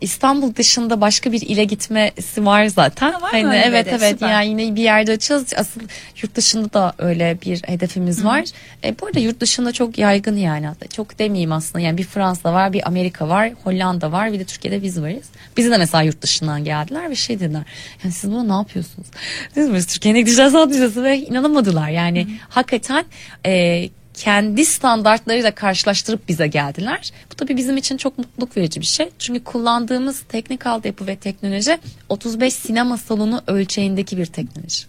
İstanbul 0.00 0.54
dışında 0.54 1.00
başka 1.00 1.32
bir 1.32 1.40
ile 1.40 1.64
gitmesi 1.64 2.46
var 2.46 2.66
zaten. 2.66 3.12
Ha, 3.12 3.20
var 3.20 3.30
hani 3.30 3.56
evet 3.56 3.86
hedef? 3.86 4.02
evet 4.02 4.12
Süper. 4.12 4.30
yani 4.30 4.48
yine 4.48 4.76
bir 4.76 4.82
yerde 4.82 5.12
açacağız. 5.12 5.54
Asıl 5.56 5.80
yurt 6.22 6.34
dışında 6.34 6.72
da 6.72 6.92
öyle 6.98 7.38
bir 7.44 7.62
hedefimiz 7.62 8.24
var. 8.24 8.44
E, 8.84 8.98
bu 9.00 9.06
arada 9.06 9.20
yurt 9.20 9.40
dışında 9.40 9.72
çok 9.72 9.98
yaygın 9.98 10.36
yani. 10.36 10.68
Çok 10.96 11.18
demeyeyim 11.18 11.52
aslında. 11.52 11.80
Yani 11.80 11.98
bir 11.98 12.04
Fransa 12.04 12.52
var, 12.52 12.72
bir 12.72 12.88
Amerika 12.88 13.28
var, 13.28 13.52
Hollanda 13.64 14.12
var, 14.12 14.32
bir 14.32 14.38
de 14.38 14.44
Türkiye'de 14.44 14.82
biz 14.82 15.02
varız. 15.02 15.28
Bizi 15.56 15.70
de 15.70 15.78
mesela 15.78 16.02
yurt 16.02 16.22
dışından 16.22 16.64
geldiler 16.64 17.10
ve 17.10 17.16
şey 17.16 17.40
dediler. 17.40 17.62
Yani 18.04 18.12
siz 18.12 18.30
bunu 18.30 18.48
ne 18.48 18.52
yapıyorsunuz? 18.52 19.08
Biz 19.56 19.86
Türkiye'nin 19.86 20.26
dijital 20.26 20.50
sanat 20.50 20.68
müzesi 20.68 21.02
ve 21.02 21.18
inanamadılar. 21.18 21.88
Yani 21.88 22.26
hakikaten 22.48 23.04
e, 23.46 23.88
kendi 24.18 24.64
standartlarıyla 24.64 25.54
karşılaştırıp 25.54 26.28
bize 26.28 26.46
geldiler. 26.46 27.12
Bu 27.30 27.34
tabii 27.34 27.56
bizim 27.56 27.76
için 27.76 27.96
çok 27.96 28.18
mutluluk 28.18 28.56
verici 28.56 28.80
bir 28.80 28.86
şey. 28.86 29.08
Çünkü 29.18 29.44
kullandığımız 29.44 30.20
teknik 30.20 30.66
altyapı 30.66 31.06
ve 31.06 31.16
teknoloji 31.16 31.78
35 32.08 32.54
sinema 32.54 32.96
salonu 32.96 33.42
ölçeğindeki 33.46 34.18
bir 34.18 34.26
teknoloji. 34.26 34.84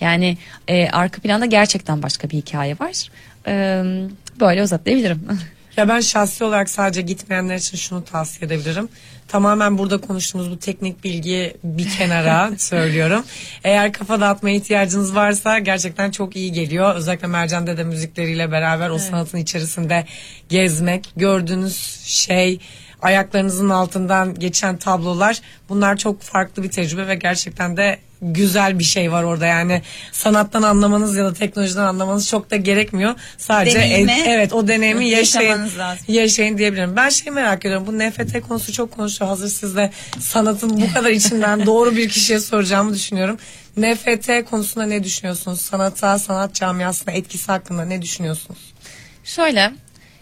Yani 0.00 0.38
e, 0.68 0.88
arka 0.88 1.22
planda 1.22 1.46
gerçekten 1.46 2.02
başka 2.02 2.30
bir 2.30 2.36
hikaye 2.36 2.76
var. 2.80 3.10
E, 3.46 3.82
böyle 4.40 4.60
özetleyebilirim. 4.60 5.28
Ya 5.76 5.88
ben 5.88 6.00
şahsi 6.00 6.44
olarak 6.44 6.70
sadece 6.70 7.02
gitmeyenler 7.02 7.56
için 7.56 7.76
şunu 7.76 8.04
tavsiye 8.04 8.46
edebilirim. 8.46 8.88
Tamamen 9.32 9.78
burada 9.78 9.98
konuştuğumuz 9.98 10.50
bu 10.50 10.58
teknik 10.58 11.04
bilgiyi 11.04 11.54
bir 11.64 11.90
kenara 11.90 12.50
söylüyorum. 12.58 13.24
Eğer 13.64 13.92
kafa 13.92 14.20
dağıtmaya 14.20 14.56
ihtiyacınız 14.56 15.14
varsa 15.14 15.58
gerçekten 15.58 16.10
çok 16.10 16.36
iyi 16.36 16.52
geliyor. 16.52 16.94
Özellikle 16.94 17.26
Mercan 17.26 17.66
Dede 17.66 17.84
müzikleriyle 17.84 18.52
beraber 18.52 18.90
o 18.90 18.98
sanatın 18.98 19.38
içerisinde 19.38 20.04
gezmek, 20.48 21.08
gördüğünüz 21.16 22.00
şey, 22.04 22.60
ayaklarınızın 23.02 23.68
altından 23.68 24.34
geçen 24.34 24.76
tablolar 24.76 25.40
bunlar 25.68 25.96
çok 25.96 26.22
farklı 26.22 26.62
bir 26.62 26.70
tecrübe 26.70 27.06
ve 27.06 27.14
gerçekten 27.14 27.76
de 27.76 27.98
güzel 28.22 28.78
bir 28.78 28.84
şey 28.84 29.12
var 29.12 29.22
orada 29.22 29.46
yani 29.46 29.82
sanattan 30.12 30.62
anlamanız 30.62 31.16
ya 31.16 31.24
da 31.24 31.34
teknolojiden 31.34 31.82
anlamanız 31.82 32.28
çok 32.28 32.50
da 32.50 32.56
gerekmiyor. 32.56 33.14
Sadece 33.38 33.78
el- 33.78 34.08
evet 34.26 34.52
o 34.52 34.68
deneyimi 34.68 35.08
yaşayın. 35.08 35.68
Yaşayın 36.08 36.58
diyebilirim. 36.58 36.96
Ben 36.96 37.08
şey 37.08 37.32
merak 37.32 37.64
ediyorum. 37.64 37.86
Bu 37.86 37.98
NFT 37.98 38.40
konusu 38.48 38.72
çok 38.72 38.92
konuşuyor. 38.96 39.28
Hazır 39.28 39.48
siz 39.48 39.76
de 39.76 39.90
sanatın 40.20 40.80
bu 40.80 40.92
kadar 40.94 41.10
içinden 41.10 41.66
doğru 41.66 41.96
bir 41.96 42.08
kişiye 42.08 42.40
soracağımı 42.40 42.94
düşünüyorum. 42.94 43.38
NFT 43.76 44.30
konusunda 44.50 44.86
ne 44.86 45.04
düşünüyorsunuz? 45.04 45.60
Sanata, 45.60 46.18
sanat 46.18 46.54
camiasına 46.54 47.14
etkisi 47.14 47.46
hakkında 47.46 47.84
ne 47.84 48.02
düşünüyorsunuz? 48.02 48.58
Şöyle, 49.24 49.72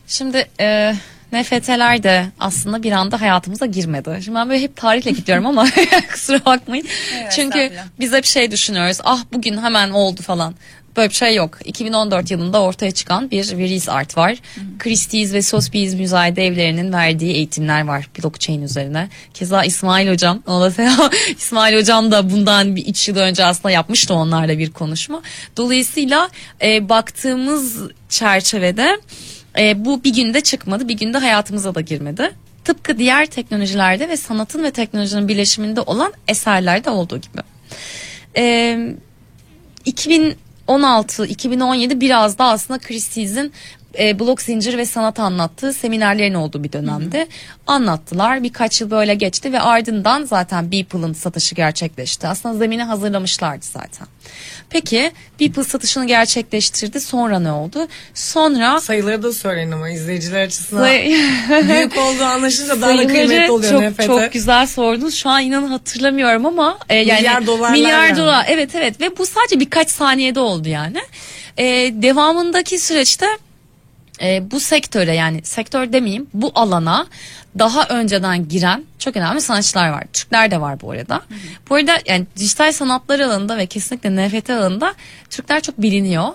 şimdi 0.07 0.49
e, 0.61 0.95
NFT'ler 1.33 2.03
de 2.03 2.27
aslında 2.40 2.83
bir 2.83 2.93
anda 2.93 3.21
hayatımıza 3.21 3.66
girmedi. 3.66 4.19
Şimdi 4.25 4.37
ben 4.38 4.49
böyle 4.49 4.62
hep 4.62 4.77
tarihle 4.77 5.11
gidiyorum 5.11 5.47
ama 5.47 5.66
kusura 6.12 6.45
bakmayın. 6.45 6.87
Evet, 7.21 7.33
Çünkü 7.33 7.73
biz 8.01 8.12
hep 8.12 8.25
şey 8.25 8.51
düşünüyoruz. 8.51 8.99
Ah 9.05 9.25
bugün 9.33 9.62
hemen 9.62 9.90
oldu 9.90 10.23
falan. 10.23 10.55
Böyle 10.97 11.09
bir 11.11 11.14
şey 11.14 11.35
yok. 11.35 11.59
2014 11.64 12.31
yılında 12.31 12.62
ortaya 12.62 12.90
çıkan 12.90 13.31
bir 13.31 13.59
Veris 13.59 13.88
Art 13.88 14.16
var. 14.16 14.37
Christie's 14.79 15.33
ve 15.33 15.43
Sotheby's 15.43 15.95
müzayede 15.95 16.47
evlerinin 16.47 16.93
verdiği 16.93 17.33
eğitimler 17.33 17.85
var 17.85 18.09
blockchain 18.19 18.62
üzerine. 18.62 19.09
Keza 19.35 19.64
İsmail 19.64 20.11
Hocam, 20.11 20.43
ona 20.47 20.77
da. 20.77 21.11
İsmail 21.38 21.79
Hocam 21.79 22.12
da 22.12 22.31
bundan 22.31 22.77
bir 22.77 22.87
3 22.87 23.09
yıl 23.09 23.16
önce 23.16 23.45
aslında 23.45 23.71
yapmıştı 23.71 24.14
onlarla 24.14 24.59
bir 24.59 24.71
konuşma. 24.71 25.23
Dolayısıyla 25.57 26.29
e, 26.62 26.88
baktığımız 26.88 27.79
çerçevede 28.09 29.01
e, 29.59 29.85
bu 29.85 30.05
bir 30.05 30.15
günde 30.15 30.41
çıkmadı, 30.41 30.89
bir 30.89 30.95
günde 30.95 31.19
hayatımıza 31.19 31.75
da 31.75 31.81
girmedi. 31.81 32.31
Tıpkı 32.65 32.99
diğer 32.99 33.27
teknolojilerde 33.27 34.09
ve 34.09 34.17
sanatın 34.17 34.63
ve 34.63 34.71
teknolojinin 34.71 35.29
birleşiminde 35.29 35.81
olan 35.81 36.13
eserlerde 36.29 36.91
olduğu 36.91 37.19
gibi. 37.19 37.43
E, 38.37 38.79
2016-2017 39.87 42.01
biraz 42.01 42.39
da 42.39 42.45
aslında 42.45 42.79
Christie's'in 42.79 43.53
e, 43.98 44.18
blok 44.18 44.42
zincir 44.42 44.79
ve 44.79 44.87
sanat 44.87 45.18
anlattığı 45.20 45.72
seminerlerin 45.72 46.35
olduğu 46.35 46.64
bir 46.64 46.72
dönemde 46.72 47.26
anlattılar. 47.66 48.42
Birkaç 48.42 48.81
yıl 48.81 48.90
böyle 48.90 49.14
geçti 49.14 49.53
ve 49.53 49.61
ardından 49.61 50.24
zaten 50.24 50.72
Beeple'ın 50.72 51.12
satışı 51.12 51.55
gerçekleşti. 51.55 52.29
Aslında 52.29 52.59
zemini 52.59 52.83
hazırlamışlardı 52.83 53.64
zaten. 53.66 54.07
Peki 54.70 55.12
Beeple 55.40 55.64
satışını 55.64 56.07
gerçekleştirdi. 56.07 57.00
Sonra 57.00 57.38
ne 57.38 57.53
oldu? 57.53 57.88
Sonra 58.14 58.81
Sayıları 58.81 59.22
da 59.22 59.33
söyleyin 59.33 59.70
ama 59.70 59.90
izleyiciler 59.90 60.44
açısından 60.44 60.83
Say- 60.83 61.09
büyük 61.68 61.98
olduğu 61.98 62.24
anlaşınca 62.24 62.81
daha 62.81 62.98
da 62.98 63.07
kıymetli 63.07 63.50
oluyor 63.50 63.72
çok, 63.72 63.83
NFT. 63.83 64.07
Çok 64.07 64.33
güzel 64.33 64.66
sordunuz. 64.66 65.14
Şu 65.14 65.29
an 65.29 65.42
inanın 65.42 65.68
hatırlamıyorum 65.68 66.46
ama 66.46 66.79
e, 66.88 66.96
yani 66.96 67.18
Milyar 67.20 67.46
dolarlar 67.46 67.72
milyar 67.72 68.07
yani. 68.07 68.18
dolar. 68.18 68.46
Evet 68.48 68.74
evet 68.74 69.00
ve 69.00 69.18
bu 69.18 69.26
sadece 69.26 69.61
birkaç 69.61 69.90
saniyede 69.90 70.40
oldu 70.40 70.68
yani. 70.68 70.98
E, 71.59 71.64
devamındaki 71.94 72.79
süreçte 72.79 73.26
e, 74.22 74.50
bu 74.50 74.61
sektöre 74.61 75.14
yani 75.14 75.40
sektör 75.44 75.92
demeyeyim 75.92 76.26
bu 76.35 76.52
alana 76.54 77.06
daha 77.59 77.85
önceden 77.88 78.48
giren 78.48 78.85
çok 78.98 79.16
önemli 79.16 79.40
sanatçılar 79.40 79.88
var. 79.88 80.04
Türkler 80.12 80.50
de 80.50 80.61
var 80.61 80.80
bu 80.80 80.90
arada. 80.90 81.20
Bu 81.70 81.74
arada 81.74 81.98
yani 82.06 82.26
dijital 82.37 82.72
sanatlar 82.72 83.20
alanında 83.20 83.56
ve 83.59 83.66
kesinlikle 83.66 84.16
NFT 84.28 84.50
alanında 84.50 84.94
Türkler 85.30 85.61
çok 85.62 85.83
biliniyor. 85.83 86.28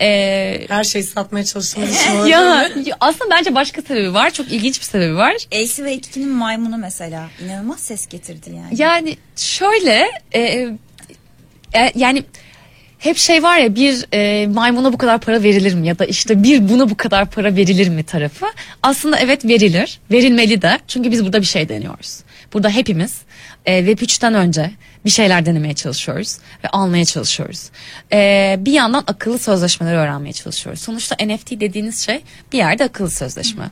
E, 0.00 0.66
Her 0.68 0.84
şeyi 0.84 1.04
satmaya 1.04 1.44
çalıştığımız 1.44 1.96
için 1.96 2.10
olabilir 2.16 2.30
ya 2.32 2.68
mi? 2.76 2.84
aslında 3.00 3.30
bence 3.34 3.54
başka 3.54 3.82
sebebi 3.82 4.14
var. 4.14 4.30
Çok 4.30 4.52
ilginç 4.52 4.80
bir 4.80 4.84
sebebi 4.84 5.16
var. 5.16 5.32
AC 5.34 5.78
ve 5.84 5.94
2'nin 5.96 6.28
maymunu 6.28 6.76
mesela 6.78 7.28
inanılmaz 7.44 7.80
ses 7.80 8.06
getirdi 8.06 8.50
yani. 8.56 8.82
Yani 8.82 9.16
şöyle 9.36 10.06
e, 10.34 10.40
e, 11.74 11.92
yani 11.94 12.24
hep 12.98 13.16
şey 13.16 13.42
var 13.42 13.58
ya 13.58 13.74
bir 13.74 14.06
e, 14.12 14.46
maymuna 14.46 14.92
bu 14.92 14.98
kadar 14.98 15.20
para 15.20 15.42
verilir 15.42 15.74
mi? 15.74 15.86
Ya 15.86 15.98
da 15.98 16.04
işte 16.04 16.42
bir 16.42 16.68
buna 16.68 16.90
bu 16.90 16.96
kadar 16.96 17.30
para 17.30 17.56
verilir 17.56 17.88
mi 17.88 18.02
tarafı? 18.02 18.46
Aslında 18.82 19.18
evet 19.18 19.44
verilir. 19.44 20.00
Verilmeli 20.10 20.62
de. 20.62 20.78
Çünkü 20.88 21.10
biz 21.10 21.24
burada 21.24 21.40
bir 21.40 21.46
şey 21.46 21.68
deniyoruz. 21.68 22.20
Burada 22.52 22.70
hepimiz 22.70 23.18
e, 23.66 23.86
Web 23.86 24.06
3'ten 24.06 24.34
önce 24.34 24.70
bir 25.04 25.10
şeyler 25.10 25.46
denemeye 25.46 25.74
çalışıyoruz 25.74 26.38
ve 26.64 26.68
almaya 26.68 27.04
çalışıyoruz. 27.04 27.70
E, 28.12 28.56
bir 28.60 28.72
yandan 28.72 29.04
akıllı 29.06 29.38
sözleşmeleri 29.38 29.96
öğrenmeye 29.96 30.32
çalışıyoruz. 30.32 30.80
Sonuçta 30.80 31.16
NFT 31.26 31.50
dediğiniz 31.50 32.04
şey 32.04 32.20
bir 32.52 32.58
yerde 32.58 32.84
akıllı 32.84 33.10
sözleşme. 33.10 33.70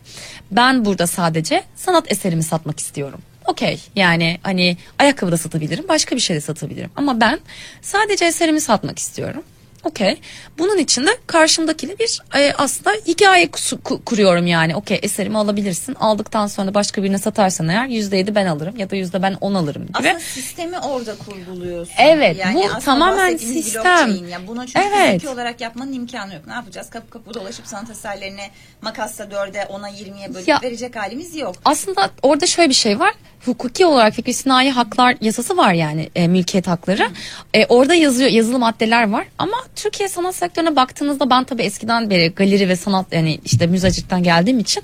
Ben 0.51 0.85
burada 0.85 1.07
sadece 1.07 1.63
sanat 1.77 2.13
eserimi 2.13 2.43
satmak 2.43 2.81
istiyorum 2.81 3.21
Okey 3.47 3.81
yani 3.97 4.39
hani 4.43 4.77
ayakkabı 4.99 5.33
da 5.33 5.37
satabilirim 5.37 5.85
başka 5.89 6.17
bir 6.17 6.21
şey 6.21 6.37
de 6.37 6.41
satabilirim 6.41 6.91
ama 6.97 7.21
ben 7.21 7.41
sadece 7.83 8.25
eserimi 8.25 8.61
satmak 8.61 8.99
istiyorum. 8.99 9.43
Okey. 9.85 10.21
Bunun 10.59 10.79
için 10.79 11.07
de 11.07 11.11
karşımdakiyle 11.27 11.99
bir 11.99 12.23
e, 12.37 12.53
aslında 12.59 12.91
hikaye 13.07 13.49
kuruyorum 14.07 14.47
yani. 14.47 14.77
Okey 14.77 14.99
eserimi 15.03 15.39
alabilirsin. 15.39 15.95
Aldıktan 15.95 16.47
sonra 16.47 16.75
başka 16.75 17.03
birine 17.03 17.19
satarsan 17.19 17.69
eğer 17.69 17.87
yüzde 17.87 18.17
yedi 18.17 18.35
ben 18.35 18.47
alırım 18.47 18.77
ya 18.77 18.91
da 18.91 18.97
yüzde 18.97 19.23
ben 19.23 19.37
on 19.41 19.55
alırım 19.55 19.87
gibi. 19.87 19.99
Aslında 19.99 20.19
sistemi 20.21 20.79
orada 20.79 21.15
kurguluyorsun. 21.19 21.95
Evet, 21.99 22.37
bu 22.55 22.65
aslında 22.65 22.79
tamamen 22.81 23.37
sistem. 23.37 23.85
blockchain 23.85 24.27
Ya. 24.29 24.47
Bunu 24.47 24.67
çünkü 24.67 24.87
Evet. 24.97 25.27
olarak 25.27 25.61
yapmanın 25.61 25.93
imkanı 25.93 26.35
yok. 26.35 26.47
Ne 26.47 26.53
yapacağız? 26.53 26.91
Kapı 26.91 27.11
kapı 27.11 27.35
dolaşıp 27.35 27.67
sanat 27.67 27.91
eserlerini 27.91 28.51
makasla 28.83 29.31
dörde 29.31 29.67
ona 29.69 29.89
yirmiye 29.89 30.35
bölüp 30.35 30.49
Ya- 30.49 30.61
verecek 30.63 30.97
halimiz 30.97 31.37
yok. 31.37 31.55
aslında 31.65 32.11
orada 32.23 32.47
şöyle 32.47 32.69
bir 32.69 32.75
şey 32.75 32.99
var. 33.01 33.15
Hukuki 33.47 33.87
olarak 33.87 34.15
fikri 34.15 34.35
sinayi 34.35 34.71
haklar 34.71 35.17
yasası 35.21 35.57
var 35.57 35.73
yani 35.73 36.11
e, 36.15 36.29
mülkiyet 36.29 36.67
hakları. 36.67 37.09
E, 37.55 37.67
orada 37.67 37.95
yazıyor 37.95 38.31
yazılı 38.31 38.59
maddeler 38.59 39.11
var 39.11 39.27
ama 39.39 39.57
Türkiye 39.77 40.09
sanat 40.09 40.35
sektörüne 40.35 40.77
baktığınızda 40.77 41.31
ben 41.31 41.45
tabii 41.45 41.63
eskiden 41.63 42.11
beri 42.11 42.29
galeri 42.29 42.69
ve 42.69 42.77
sanat 42.77 43.13
yani 43.13 43.41
işte 43.45 43.67
müzecikten 43.67 44.23
geldiğim 44.23 44.59
için 44.59 44.83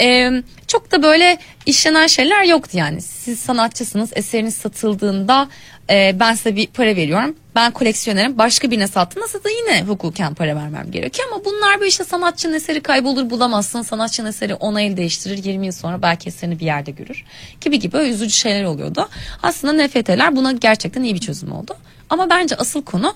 e, 0.00 0.30
çok 0.66 0.92
da 0.92 1.02
böyle 1.02 1.38
işlenen 1.66 2.06
şeyler 2.06 2.44
yoktu 2.44 2.78
yani. 2.78 3.00
Siz 3.02 3.40
sanatçısınız 3.40 4.10
eseriniz 4.14 4.54
satıldığında 4.54 5.48
e, 5.90 6.16
ben 6.20 6.34
size 6.34 6.56
bir 6.56 6.66
para 6.66 6.96
veriyorum. 6.96 7.36
Ben 7.54 7.70
koleksiyonerim 7.72 8.38
başka 8.38 8.70
birine 8.70 8.88
sattığında 8.88 9.26
da 9.44 9.50
yine 9.50 9.82
hukuken 9.82 10.34
para 10.34 10.56
vermem 10.56 10.90
gerekiyor 10.90 11.28
ama 11.32 11.44
bunlar 11.44 11.80
böyle 11.80 11.88
işte 11.88 12.04
sanatçının 12.04 12.54
eseri 12.54 12.80
kaybolur 12.80 13.30
bulamazsın. 13.30 13.82
Sanatçının 13.82 14.28
eseri 14.28 14.54
ona 14.54 14.80
el 14.80 14.96
değiştirir 14.96 15.44
20 15.44 15.66
yıl 15.66 15.72
sonra 15.72 16.02
belki 16.02 16.28
eserini 16.28 16.60
bir 16.60 16.64
yerde 16.64 16.90
görür 16.90 17.24
gibi 17.60 17.78
gibi 17.78 17.96
üzücü 17.96 18.34
şeyler 18.34 18.64
oluyordu. 18.64 19.08
Aslında 19.42 19.84
NFT'ler 19.86 20.36
buna 20.36 20.52
gerçekten 20.52 21.02
iyi 21.02 21.14
bir 21.14 21.20
çözüm 21.20 21.52
oldu. 21.52 21.76
Ama 22.10 22.30
bence 22.30 22.56
asıl 22.56 22.82
konu 22.82 23.14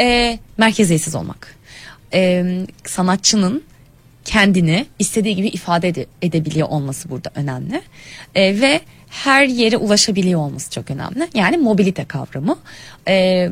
e, 0.00 0.38
merkeziyetsiz 0.58 1.14
olmak. 1.14 1.56
E, 2.14 2.44
sanatçının 2.84 3.62
kendini 4.24 4.86
istediği 4.98 5.36
gibi 5.36 5.46
ifade 5.48 5.88
ede- 5.88 6.06
edebiliyor 6.22 6.68
olması 6.68 7.10
burada 7.10 7.30
önemli. 7.34 7.82
E, 8.34 8.60
ve 8.60 8.80
her 9.10 9.44
yere 9.44 9.76
ulaşabiliyor 9.76 10.40
olması 10.40 10.70
çok 10.70 10.90
önemli. 10.90 11.28
Yani 11.34 11.56
mobilite 11.56 12.04
kavramı. 12.04 12.56
E, 13.08 13.48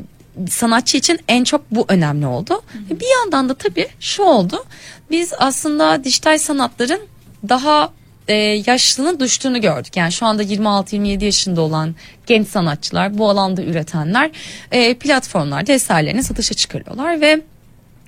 sanatçı 0.48 0.96
için 0.96 1.18
en 1.28 1.44
çok 1.44 1.70
bu 1.70 1.84
önemli 1.88 2.26
oldu. 2.26 2.62
Ve 2.90 3.00
Bir 3.00 3.06
yandan 3.20 3.48
da 3.48 3.54
tabii 3.54 3.88
şu 4.00 4.22
oldu. 4.22 4.64
Biz 5.10 5.32
aslında 5.38 6.04
dijital 6.04 6.38
sanatların 6.38 7.00
daha 7.48 7.92
e, 8.28 8.34
yaşlının 8.66 9.20
düştüğünü 9.20 9.60
gördük. 9.60 9.96
Yani 9.96 10.12
şu 10.12 10.26
anda 10.26 10.42
26-27 10.42 11.24
yaşında 11.24 11.60
olan 11.60 11.94
genç 12.26 12.48
sanatçılar, 12.48 13.18
bu 13.18 13.28
alanda 13.28 13.62
üretenler 13.62 14.30
e, 14.72 14.94
platformlarda 14.94 15.72
eserlerini 15.72 16.22
satışa 16.22 16.54
çıkarıyorlar 16.54 17.20
ve 17.20 17.40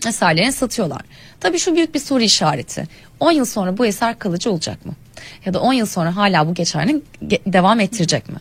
eserlerini 0.06 0.52
satıyorlar. 0.52 1.00
Tabii 1.40 1.58
şu 1.58 1.74
büyük 1.74 1.94
bir 1.94 2.00
soru 2.00 2.22
işareti. 2.22 2.88
10 3.20 3.32
yıl 3.32 3.44
sonra 3.44 3.78
bu 3.78 3.86
eser 3.86 4.18
kalıcı 4.18 4.50
olacak 4.50 4.86
mı? 4.86 4.92
Ya 5.44 5.54
da 5.54 5.60
10 5.60 5.72
yıl 5.72 5.86
sonra 5.86 6.16
hala 6.16 6.48
bu 6.48 6.54
geçerli 6.54 7.02
ge- 7.26 7.40
devam 7.52 7.80
ettirecek 7.80 8.28
mi? 8.28 8.36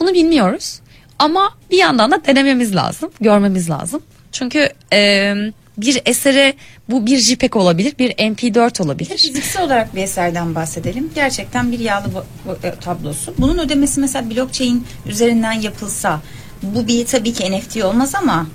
Bunu 0.00 0.14
bilmiyoruz. 0.14 0.80
Ama 1.18 1.50
bir 1.70 1.78
yandan 1.78 2.10
da 2.10 2.24
denememiz 2.26 2.74
lazım, 2.76 3.10
görmemiz 3.20 3.70
lazım. 3.70 4.02
Çünkü 4.32 4.68
e, 4.92 5.34
bir 5.78 6.02
esere 6.06 6.54
bu 6.90 7.06
bir 7.06 7.18
JPEG 7.18 7.56
olabilir, 7.56 7.94
bir 7.98 8.10
MP4 8.10 8.82
olabilir. 8.82 9.16
Fiziksel 9.16 9.62
olarak 9.64 9.96
bir 9.96 10.02
eserden 10.02 10.54
bahsedelim. 10.54 11.10
Gerçekten 11.14 11.72
bir 11.72 11.78
yağlı 11.78 12.06
e, 12.62 12.70
tablosu. 12.74 13.34
Bunun 13.38 13.58
ödemesi 13.58 14.00
mesela 14.00 14.30
blockchain 14.30 14.86
üzerinden 15.06 15.52
yapılsa 15.52 16.20
bu 16.62 16.86
bir 16.86 17.06
tabii 17.06 17.32
ki 17.32 17.52
NFT 17.52 17.84
olmaz 17.84 18.14
ama 18.14 18.46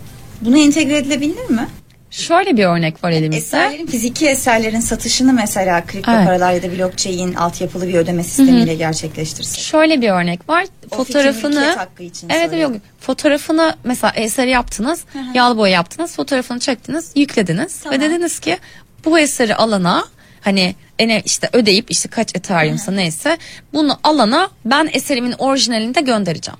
buna 0.41 0.57
entegre 0.57 0.97
edilebilir 0.97 1.49
mi? 1.49 1.67
Şöyle 2.11 2.57
bir 2.57 2.65
örnek 2.65 3.03
var 3.03 3.11
elimizde. 3.11 3.37
Eserlerin, 3.57 3.85
fiziki 3.87 4.27
eserlerin 4.27 4.79
satışını 4.79 5.33
mesela 5.33 5.85
kripto 5.85 6.11
Evet. 6.11 6.25
paralar 6.25 6.53
ya 6.53 6.63
da 6.63 6.77
blockchain 6.77 7.33
altyapılı 7.33 7.87
bir 7.87 7.93
ödeme 7.93 8.23
sistemiyle 8.23 8.75
gerçekleştirsek. 8.75 9.59
Şöyle 9.59 10.01
bir 10.01 10.09
örnek 10.09 10.49
var. 10.49 10.65
O 10.91 10.95
fotoğrafını 10.95 11.65
hakkı 11.65 12.03
için 12.03 12.29
Evet 12.29 12.61
yok. 12.61 12.75
Fotoğrafını 12.99 13.75
mesela 13.83 14.13
eseri 14.15 14.49
yaptınız. 14.49 15.03
yağlı 15.33 15.57
boya 15.57 15.71
yaptınız. 15.73 16.15
Fotoğrafını 16.15 16.59
çektiniz, 16.59 17.11
yüklediniz 17.15 17.79
Tamam. 17.79 17.99
ve 17.99 18.03
dediniz 18.03 18.39
ki 18.39 18.57
bu 19.05 19.19
eseri 19.19 19.55
alana 19.55 20.05
hani 20.41 20.75
ene 20.99 21.21
işte 21.25 21.49
ödeyip 21.53 21.91
işte 21.91 22.09
kaç 22.09 22.35
ethereum'sa 22.35 22.91
neyse 22.91 23.37
bunu 23.73 23.99
alana 24.03 24.49
ben 24.65 24.89
eserimin 24.93 25.31
orijinalini 25.37 25.95
de 25.95 26.01
göndereceğim. 26.01 26.59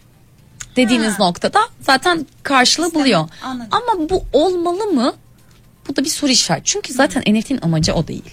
Dediğiniz 0.76 1.14
Ha. 1.20 1.24
noktada 1.26 1.60
zaten 1.82 2.26
karşılığı 2.44 2.86
Sistem, 2.86 3.02
buluyor. 3.02 3.30
anladım. 3.44 3.70
Ama 3.72 4.10
bu 4.10 4.24
olmalı 4.34 4.84
mı? 4.86 5.14
Bu 5.90 5.96
da 5.96 6.04
bir 6.04 6.10
soru 6.10 6.32
işareti. 6.32 6.66
Çünkü 6.66 6.94
zaten 6.94 7.22
NFT'nin 7.22 7.60
amacı 7.62 7.94
o 7.94 8.08
değil. 8.08 8.30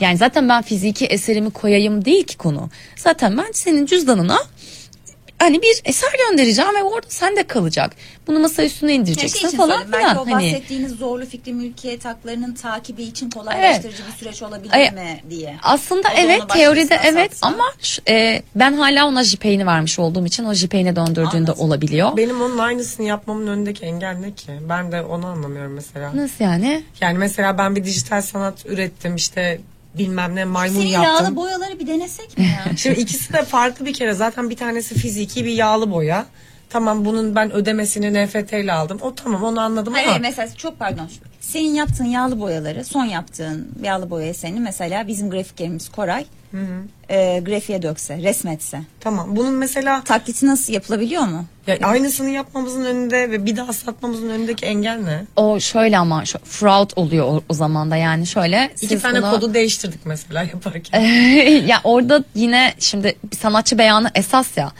Yani 0.00 0.16
zaten 0.16 0.48
ben 0.48 0.62
fiziki 0.62 1.06
eserimi 1.06 1.50
koyayım 1.50 2.04
değil 2.04 2.24
ki 2.24 2.36
konu. 2.36 2.70
Zaten 2.96 3.38
ben 3.38 3.52
senin 3.52 3.86
cüzdanına 3.86 4.38
hani 5.38 5.62
bir 5.62 5.82
eser 5.84 6.08
göndereceğim 6.30 6.74
ve 6.74 6.82
orada 6.82 7.06
sen 7.08 7.36
de 7.36 7.42
kalacak. 7.46 7.90
Bunu 8.26 8.38
masa 8.38 8.64
üstüne 8.64 8.94
indireceksin 8.94 9.48
şey 9.48 9.50
falan 9.58 9.70
söyledim, 9.72 9.92
belki 9.92 10.08
filan. 10.08 10.16
o 10.16 10.26
Hani 10.34 10.52
bahsettiğiniz 10.52 10.92
zorlu 10.92 11.26
fikri 11.26 11.52
mülkiyet 11.54 12.04
haklarının 12.04 12.54
takibi 12.54 13.02
için 13.02 13.30
kolaylaştırıcı 13.30 14.02
bir 14.12 14.18
süreç 14.18 14.42
olabilir 14.42 14.72
Ay, 14.74 14.90
mi 14.90 15.20
diye. 15.30 15.56
aslında 15.62 16.08
O 16.08 16.12
evet 16.18 16.42
teoride 16.48 17.00
evet 17.04 17.30
satsa. 17.36 17.46
ama 17.46 17.64
e, 18.08 18.42
ben 18.54 18.72
hala 18.72 19.06
ona 19.08 19.24
JPEG'ini 19.24 19.66
vermiş 19.66 19.98
olduğum 19.98 20.26
için 20.26 20.44
o 20.44 20.54
JPEG'ine 20.54 20.96
döndürdüğünde 20.96 21.36
Anladım. 21.36 21.60
olabiliyor. 21.60 22.16
Benim 22.16 22.42
onun 22.42 22.58
aynısını 22.58 23.06
yapmamın 23.06 23.46
önündeki 23.46 23.84
engel 23.84 24.16
ne 24.16 24.32
ki? 24.34 24.50
Ben 24.68 24.92
de 24.92 25.02
onu 25.02 25.26
anlamıyorum 25.26 25.72
mesela. 25.72 26.16
Nasıl 26.16 26.44
yani? 26.44 26.82
Yani 27.00 27.18
mesela 27.18 27.58
ben 27.58 27.76
bir 27.76 27.84
dijital 27.84 28.22
sanat 28.22 28.66
ürettim 28.66 29.16
işte 29.16 29.60
bilmem 29.98 30.34
ne 30.34 30.44
maymun 30.44 30.80
yaptım. 30.80 31.14
yağlı 31.14 31.36
boyaları 31.36 31.78
bir 31.78 31.86
denesek 31.86 32.38
mi 32.38 32.44
ya? 32.44 32.76
Şimdi 32.76 33.00
ikisi 33.00 33.32
de 33.32 33.42
farklı 33.42 33.86
bir 33.86 33.92
kere. 33.92 34.12
Zaten 34.12 34.50
bir 34.50 34.56
tanesi 34.56 34.94
fiziki 34.94 35.44
bir 35.44 35.52
yağlı 35.52 35.90
boya. 35.90 36.26
Tamam 36.70 37.04
bunun 37.04 37.34
ben 37.34 37.52
ödemesini 37.52 38.24
NFT 38.24 38.52
ile 38.52 38.72
aldım. 38.72 38.98
O 39.00 39.14
tamam 39.14 39.44
onu 39.44 39.60
anladım 39.60 39.92
Hayır, 39.92 40.06
ama 40.06 40.14
hayır, 40.14 40.22
mesela 40.22 40.54
çok 40.56 40.78
pardon. 40.78 41.10
Senin 41.46 41.74
yaptığın 41.74 42.04
yağlı 42.04 42.40
boyaları, 42.40 42.84
son 42.84 43.04
yaptığın 43.04 43.68
yağlı 43.82 44.10
boya 44.10 44.34
senin 44.34 44.62
mesela 44.62 45.06
bizim 45.08 45.30
grafikerimiz 45.30 45.88
Koray 45.88 46.24
e, 47.08 47.40
grafiğe 47.46 47.82
dökse, 47.82 48.18
resmetse. 48.22 48.80
tamam 49.00 49.36
bunun 49.36 49.54
mesela 49.54 50.02
Taklidi 50.04 50.46
nasıl 50.46 50.72
yapılabiliyor 50.72 51.22
mu? 51.22 51.44
ya 51.66 51.78
aynısını 51.82 52.30
yapmamızın 52.30 52.84
önünde 52.84 53.30
ve 53.30 53.46
bir 53.46 53.56
daha 53.56 53.72
satmamızın 53.72 54.30
önündeki 54.30 54.66
engel 54.66 54.96
ne? 54.98 55.24
O 55.36 55.60
şöyle 55.60 55.98
ama 55.98 56.24
şu, 56.24 56.38
fraud 56.38 56.90
oluyor 56.96 57.26
o, 57.26 57.42
o 57.48 57.54
zaman 57.54 57.90
da 57.90 57.96
yani 57.96 58.26
şöyle. 58.26 58.70
İki 58.82 58.98
tane 58.98 59.22
bunu- 59.22 59.30
kodu 59.30 59.54
değiştirdik 59.54 60.00
mesela 60.06 60.42
yaparken. 60.42 61.00
ya 61.66 61.80
orada 61.84 62.24
yine 62.34 62.74
şimdi 62.78 63.16
bir 63.32 63.36
sanatçı 63.36 63.78
beyanı 63.78 64.10
esas 64.14 64.56
ya. 64.56 64.72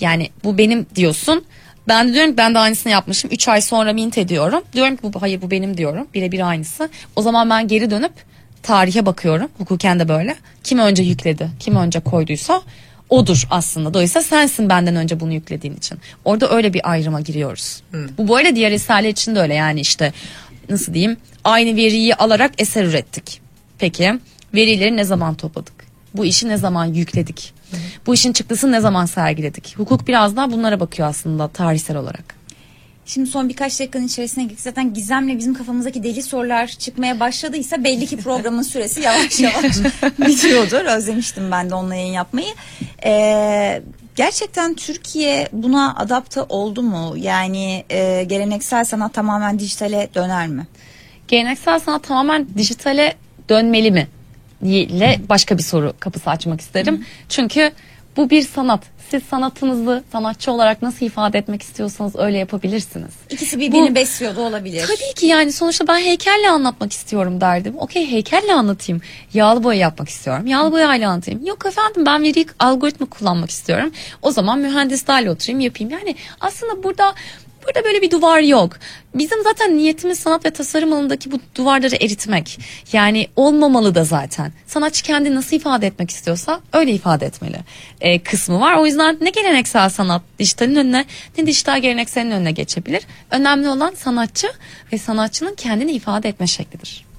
Yani 0.00 0.30
bu 0.44 0.58
benim 0.58 0.86
diyorsun. 0.94 1.44
Ben 1.88 2.08
de 2.08 2.14
diyorum 2.14 2.30
ki 2.30 2.36
ben 2.36 2.54
de 2.54 2.58
aynısını 2.58 2.92
yapmışım. 2.92 3.30
3 3.30 3.48
ay 3.48 3.60
sonra 3.60 3.92
mint 3.92 4.18
ediyorum. 4.18 4.62
Diyorum 4.72 4.96
ki 4.96 5.02
bu 5.02 5.22
hayır 5.22 5.42
bu 5.42 5.50
benim 5.50 5.76
diyorum. 5.76 6.06
Birebir 6.14 6.48
aynısı. 6.48 6.88
O 7.16 7.22
zaman 7.22 7.50
ben 7.50 7.68
geri 7.68 7.90
dönüp 7.90 8.12
tarihe 8.62 9.06
bakıyorum. 9.06 9.48
Hukuken 9.58 9.98
de 10.00 10.08
böyle. 10.08 10.36
Kim 10.64 10.78
önce 10.78 11.02
yükledi, 11.02 11.48
kim 11.58 11.76
önce 11.76 12.00
koyduysa 12.00 12.62
odur 13.10 13.46
aslında. 13.50 13.94
Dolayısıyla 13.94 14.22
sensin 14.22 14.68
benden 14.68 14.96
önce 14.96 15.20
bunu 15.20 15.32
yüklediğin 15.32 15.76
için. 15.76 15.98
Orada 16.24 16.50
öyle 16.50 16.74
bir 16.74 16.90
ayrıma 16.90 17.20
giriyoruz. 17.20 17.82
Bu 18.18 18.28
bu 18.28 18.36
arada 18.36 18.56
diğer 18.56 18.72
eserler 18.72 19.08
için 19.08 19.34
de 19.34 19.40
öyle 19.40 19.54
yani 19.54 19.80
işte 19.80 20.12
nasıl 20.68 20.94
diyeyim 20.94 21.16
aynı 21.44 21.76
veriyi 21.76 22.14
alarak 22.14 22.52
eser 22.58 22.84
ürettik. 22.84 23.40
Peki 23.78 24.18
verileri 24.54 24.96
ne 24.96 25.04
zaman 25.04 25.34
topladık? 25.34 25.74
Bu 26.14 26.24
işi 26.24 26.48
ne 26.48 26.56
zaman 26.56 26.84
yükledik? 26.84 27.52
Bu 28.06 28.14
işin 28.14 28.32
çıktısını 28.32 28.72
ne 28.72 28.80
zaman 28.80 29.06
sergiledik? 29.06 29.78
Hukuk 29.78 30.08
biraz 30.08 30.36
daha 30.36 30.52
bunlara 30.52 30.80
bakıyor 30.80 31.08
aslında 31.08 31.48
tarihsel 31.48 31.96
olarak. 31.96 32.42
Şimdi 33.06 33.30
son 33.30 33.48
birkaç 33.48 33.80
dakikanın 33.80 34.06
içerisine 34.06 34.44
girdik. 34.44 34.60
Zaten 34.60 34.94
Gizem'le 34.94 35.38
bizim 35.38 35.54
kafamızdaki 35.54 36.02
deli 36.02 36.22
sorular 36.22 36.66
çıkmaya 36.66 37.20
başladıysa 37.20 37.84
belli 37.84 38.06
ki 38.06 38.16
programın 38.16 38.62
süresi 38.62 39.00
yavaş 39.00 39.40
yavaş 39.40 39.78
bitiyordur. 40.18 40.84
Özlemiştim 40.96 41.50
ben 41.50 41.70
de 41.70 41.74
onunla 41.74 41.94
yayın 41.94 42.12
yapmayı. 42.12 42.54
Ee, 43.04 43.82
gerçekten 44.16 44.74
Türkiye 44.74 45.48
buna 45.52 45.94
adapte 45.96 46.42
oldu 46.42 46.82
mu? 46.82 47.14
Yani 47.16 47.84
e, 47.90 48.24
geleneksel 48.24 48.84
sanat 48.84 49.14
tamamen 49.14 49.58
dijitale 49.58 50.08
döner 50.14 50.48
mi? 50.48 50.66
Geleneksel 51.28 51.78
sanat 51.80 52.02
tamamen 52.02 52.46
dijitale 52.56 53.14
dönmeli 53.48 53.90
mi? 53.90 54.08
İle 54.62 55.20
başka 55.28 55.58
bir 55.58 55.62
soru 55.62 55.92
kapısı 56.00 56.30
açmak 56.30 56.60
isterim. 56.60 57.06
Çünkü 57.28 57.70
bu 58.16 58.30
bir 58.30 58.42
sanat. 58.42 58.80
Siz 59.10 59.22
sanatınızı 59.22 60.04
sanatçı 60.12 60.52
olarak 60.52 60.82
nasıl 60.82 61.06
ifade 61.06 61.38
etmek 61.38 61.62
istiyorsanız 61.62 62.16
öyle 62.16 62.38
yapabilirsiniz. 62.38 63.10
İkisi 63.30 63.60
birbirini 63.60 63.90
Bu- 63.90 63.94
besliyor 63.94 64.36
da 64.36 64.40
olabilir. 64.40 64.84
Tabii 64.86 65.14
ki 65.14 65.26
yani 65.26 65.52
sonuçta 65.52 65.86
ben 65.88 65.98
heykelle 65.98 66.50
anlatmak 66.50 66.92
istiyorum 66.92 67.40
derdim. 67.40 67.74
Okey 67.78 68.10
heykelle 68.10 68.52
anlatayım. 68.54 69.02
Yağlı 69.34 69.64
boya 69.64 69.78
yapmak 69.78 70.08
istiyorum. 70.08 70.46
Yağlı 70.46 70.72
boyayla 70.72 71.10
anlatayım. 71.10 71.46
Yok 71.46 71.66
efendim 71.66 72.06
ben 72.06 72.22
veri 72.22 72.46
algoritma 72.58 73.06
kullanmak 73.06 73.50
istiyorum. 73.50 73.92
O 74.22 74.30
zaman 74.30 74.58
mühendislerle 74.58 75.30
oturayım 75.30 75.60
yapayım. 75.60 75.92
Yani 75.92 76.16
aslında 76.40 76.82
burada 76.82 77.14
Burada 77.66 77.84
böyle 77.84 78.02
bir 78.02 78.10
duvar 78.10 78.40
yok. 78.40 78.76
Bizim 79.14 79.42
zaten 79.42 79.76
niyetimiz 79.76 80.18
sanat 80.18 80.44
ve 80.44 80.50
tasarım 80.50 80.92
alanındaki 80.92 81.32
bu 81.32 81.40
duvarları 81.54 81.96
eritmek. 81.96 82.58
Yani 82.92 83.28
olmamalı 83.36 83.94
da 83.94 84.04
zaten. 84.04 84.52
Sanatçı 84.66 85.02
kendi 85.02 85.34
nasıl 85.34 85.56
ifade 85.56 85.86
etmek 85.86 86.10
istiyorsa 86.10 86.60
öyle 86.72 86.92
ifade 86.92 87.26
etmeli 87.26 87.56
e, 88.00 88.18
kısmı 88.18 88.60
var. 88.60 88.76
O 88.76 88.86
yüzden 88.86 89.18
ne 89.20 89.30
geleneksel 89.30 89.88
sanat 89.88 90.22
dijitalin 90.38 90.76
önüne 90.76 91.04
ne 91.38 91.46
dijital 91.46 91.80
gelenekselin 91.80 92.30
önüne 92.30 92.52
geçebilir. 92.52 93.02
Önemli 93.30 93.68
olan 93.68 93.94
sanatçı 93.96 94.46
ve 94.92 94.98
sanatçının 94.98 95.54
kendini 95.54 95.92
ifade 95.92 96.28
etme 96.28 96.46
şeklidir. 96.46 97.11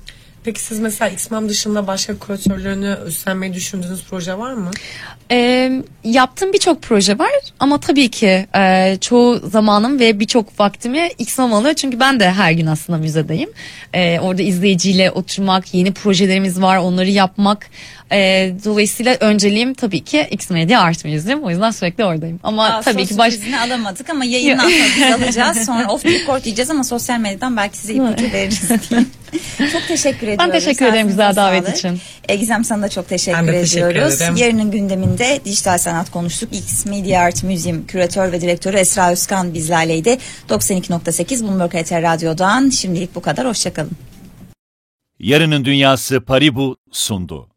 Peki 0.43 0.61
siz 0.61 0.79
mesela 0.79 1.09
XMAM 1.09 1.49
dışında 1.49 1.87
başka 1.87 2.19
kuratörlerini 2.19 2.95
üstlenmeyi 3.07 3.53
düşündüğünüz 3.53 4.03
proje 4.09 4.37
var 4.37 4.53
mı? 4.53 4.71
E, 5.31 5.71
yaptığım 6.03 6.53
birçok 6.53 6.81
proje 6.81 7.19
var 7.19 7.31
ama 7.59 7.79
tabii 7.79 8.09
ki 8.09 8.47
e, 8.55 8.97
çoğu 9.01 9.49
zamanım 9.49 9.99
ve 9.99 10.19
birçok 10.19 10.59
vaktimi 10.59 11.09
XMAM 11.17 11.53
alıyor. 11.53 11.73
Çünkü 11.73 11.99
ben 11.99 12.19
de 12.19 12.31
her 12.31 12.51
gün 12.51 12.65
aslında 12.65 12.99
müzedeyim. 12.99 13.49
E, 13.93 14.19
orada 14.19 14.41
izleyiciyle 14.41 15.11
oturmak, 15.11 15.73
yeni 15.73 15.93
projelerimiz 15.93 16.61
var 16.61 16.77
onları 16.77 17.09
yapmak. 17.09 17.69
E, 18.11 18.51
dolayısıyla 18.65 19.17
önceliğim 19.19 19.73
tabii 19.73 20.03
ki 20.03 20.27
X 20.31 20.49
Media 20.49 20.81
Art 20.81 21.05
Museum. 21.05 21.43
O 21.43 21.49
yüzden 21.49 21.71
sürekli 21.71 22.05
oradayım. 22.05 22.39
Ama 22.43 22.65
Aa, 22.65 22.81
tabii 22.81 23.05
ki 23.05 23.17
baş... 23.17 23.33
alamadık 23.65 24.09
ama 24.09 24.25
yayından 24.25 24.69
sonra 24.69 24.95
biz 24.97 25.23
alacağız. 25.23 25.65
Sonra 25.65 25.87
off 25.87 26.01
the 26.01 26.11
record 26.11 26.43
diyeceğiz 26.43 26.69
ama 26.69 26.83
sosyal 26.83 27.19
medyadan 27.19 27.57
belki 27.57 27.77
size 27.77 27.93
ipucu 27.93 28.33
veririz 28.33 28.69
diyeyim. 28.89 29.09
Çok 29.71 29.87
teşekkür 29.87 30.27
ediyorum. 30.27 30.51
teşekkür 30.51 30.85
ederim 30.85 31.07
güzel 31.07 31.35
davet 31.35 31.63
sağlık. 31.63 31.77
için. 31.77 31.99
E, 32.29 32.35
Gizem 32.35 32.63
sana 32.63 32.81
da 32.83 32.89
çok 32.89 33.09
teşekkür 33.09 33.37
Ben 33.39 33.47
de 33.47 33.51
teşekkür 33.61 33.87
ediyoruz. 33.91 34.15
ederim. 34.21 34.35
Yarının 34.35 34.71
gündeminde 34.71 35.39
dijital 35.45 35.77
sanat 35.77 36.11
konuştuk. 36.11 36.49
X 36.53 36.85
Media 36.85 37.21
Art 37.21 37.43
Museum 37.43 37.87
küratör 37.87 38.31
ve 38.31 38.41
direktörü 38.41 38.77
Esra 38.77 39.11
Özkan 39.11 39.53
bizlerleydi. 39.53 40.17
92.8 40.49 41.43
Bloomberg 41.43 41.73
HT 41.73 41.91
Radyo'dan. 41.91 42.69
Şimdilik 42.69 43.15
bu 43.15 43.21
kadar. 43.21 43.47
Hoşçakalın. 43.47 43.91
Yarının 45.19 45.65
Dünyası 45.65 46.21
Paribu 46.21 46.77
sundu. 46.91 47.49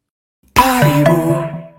Paribu, 0.54 1.44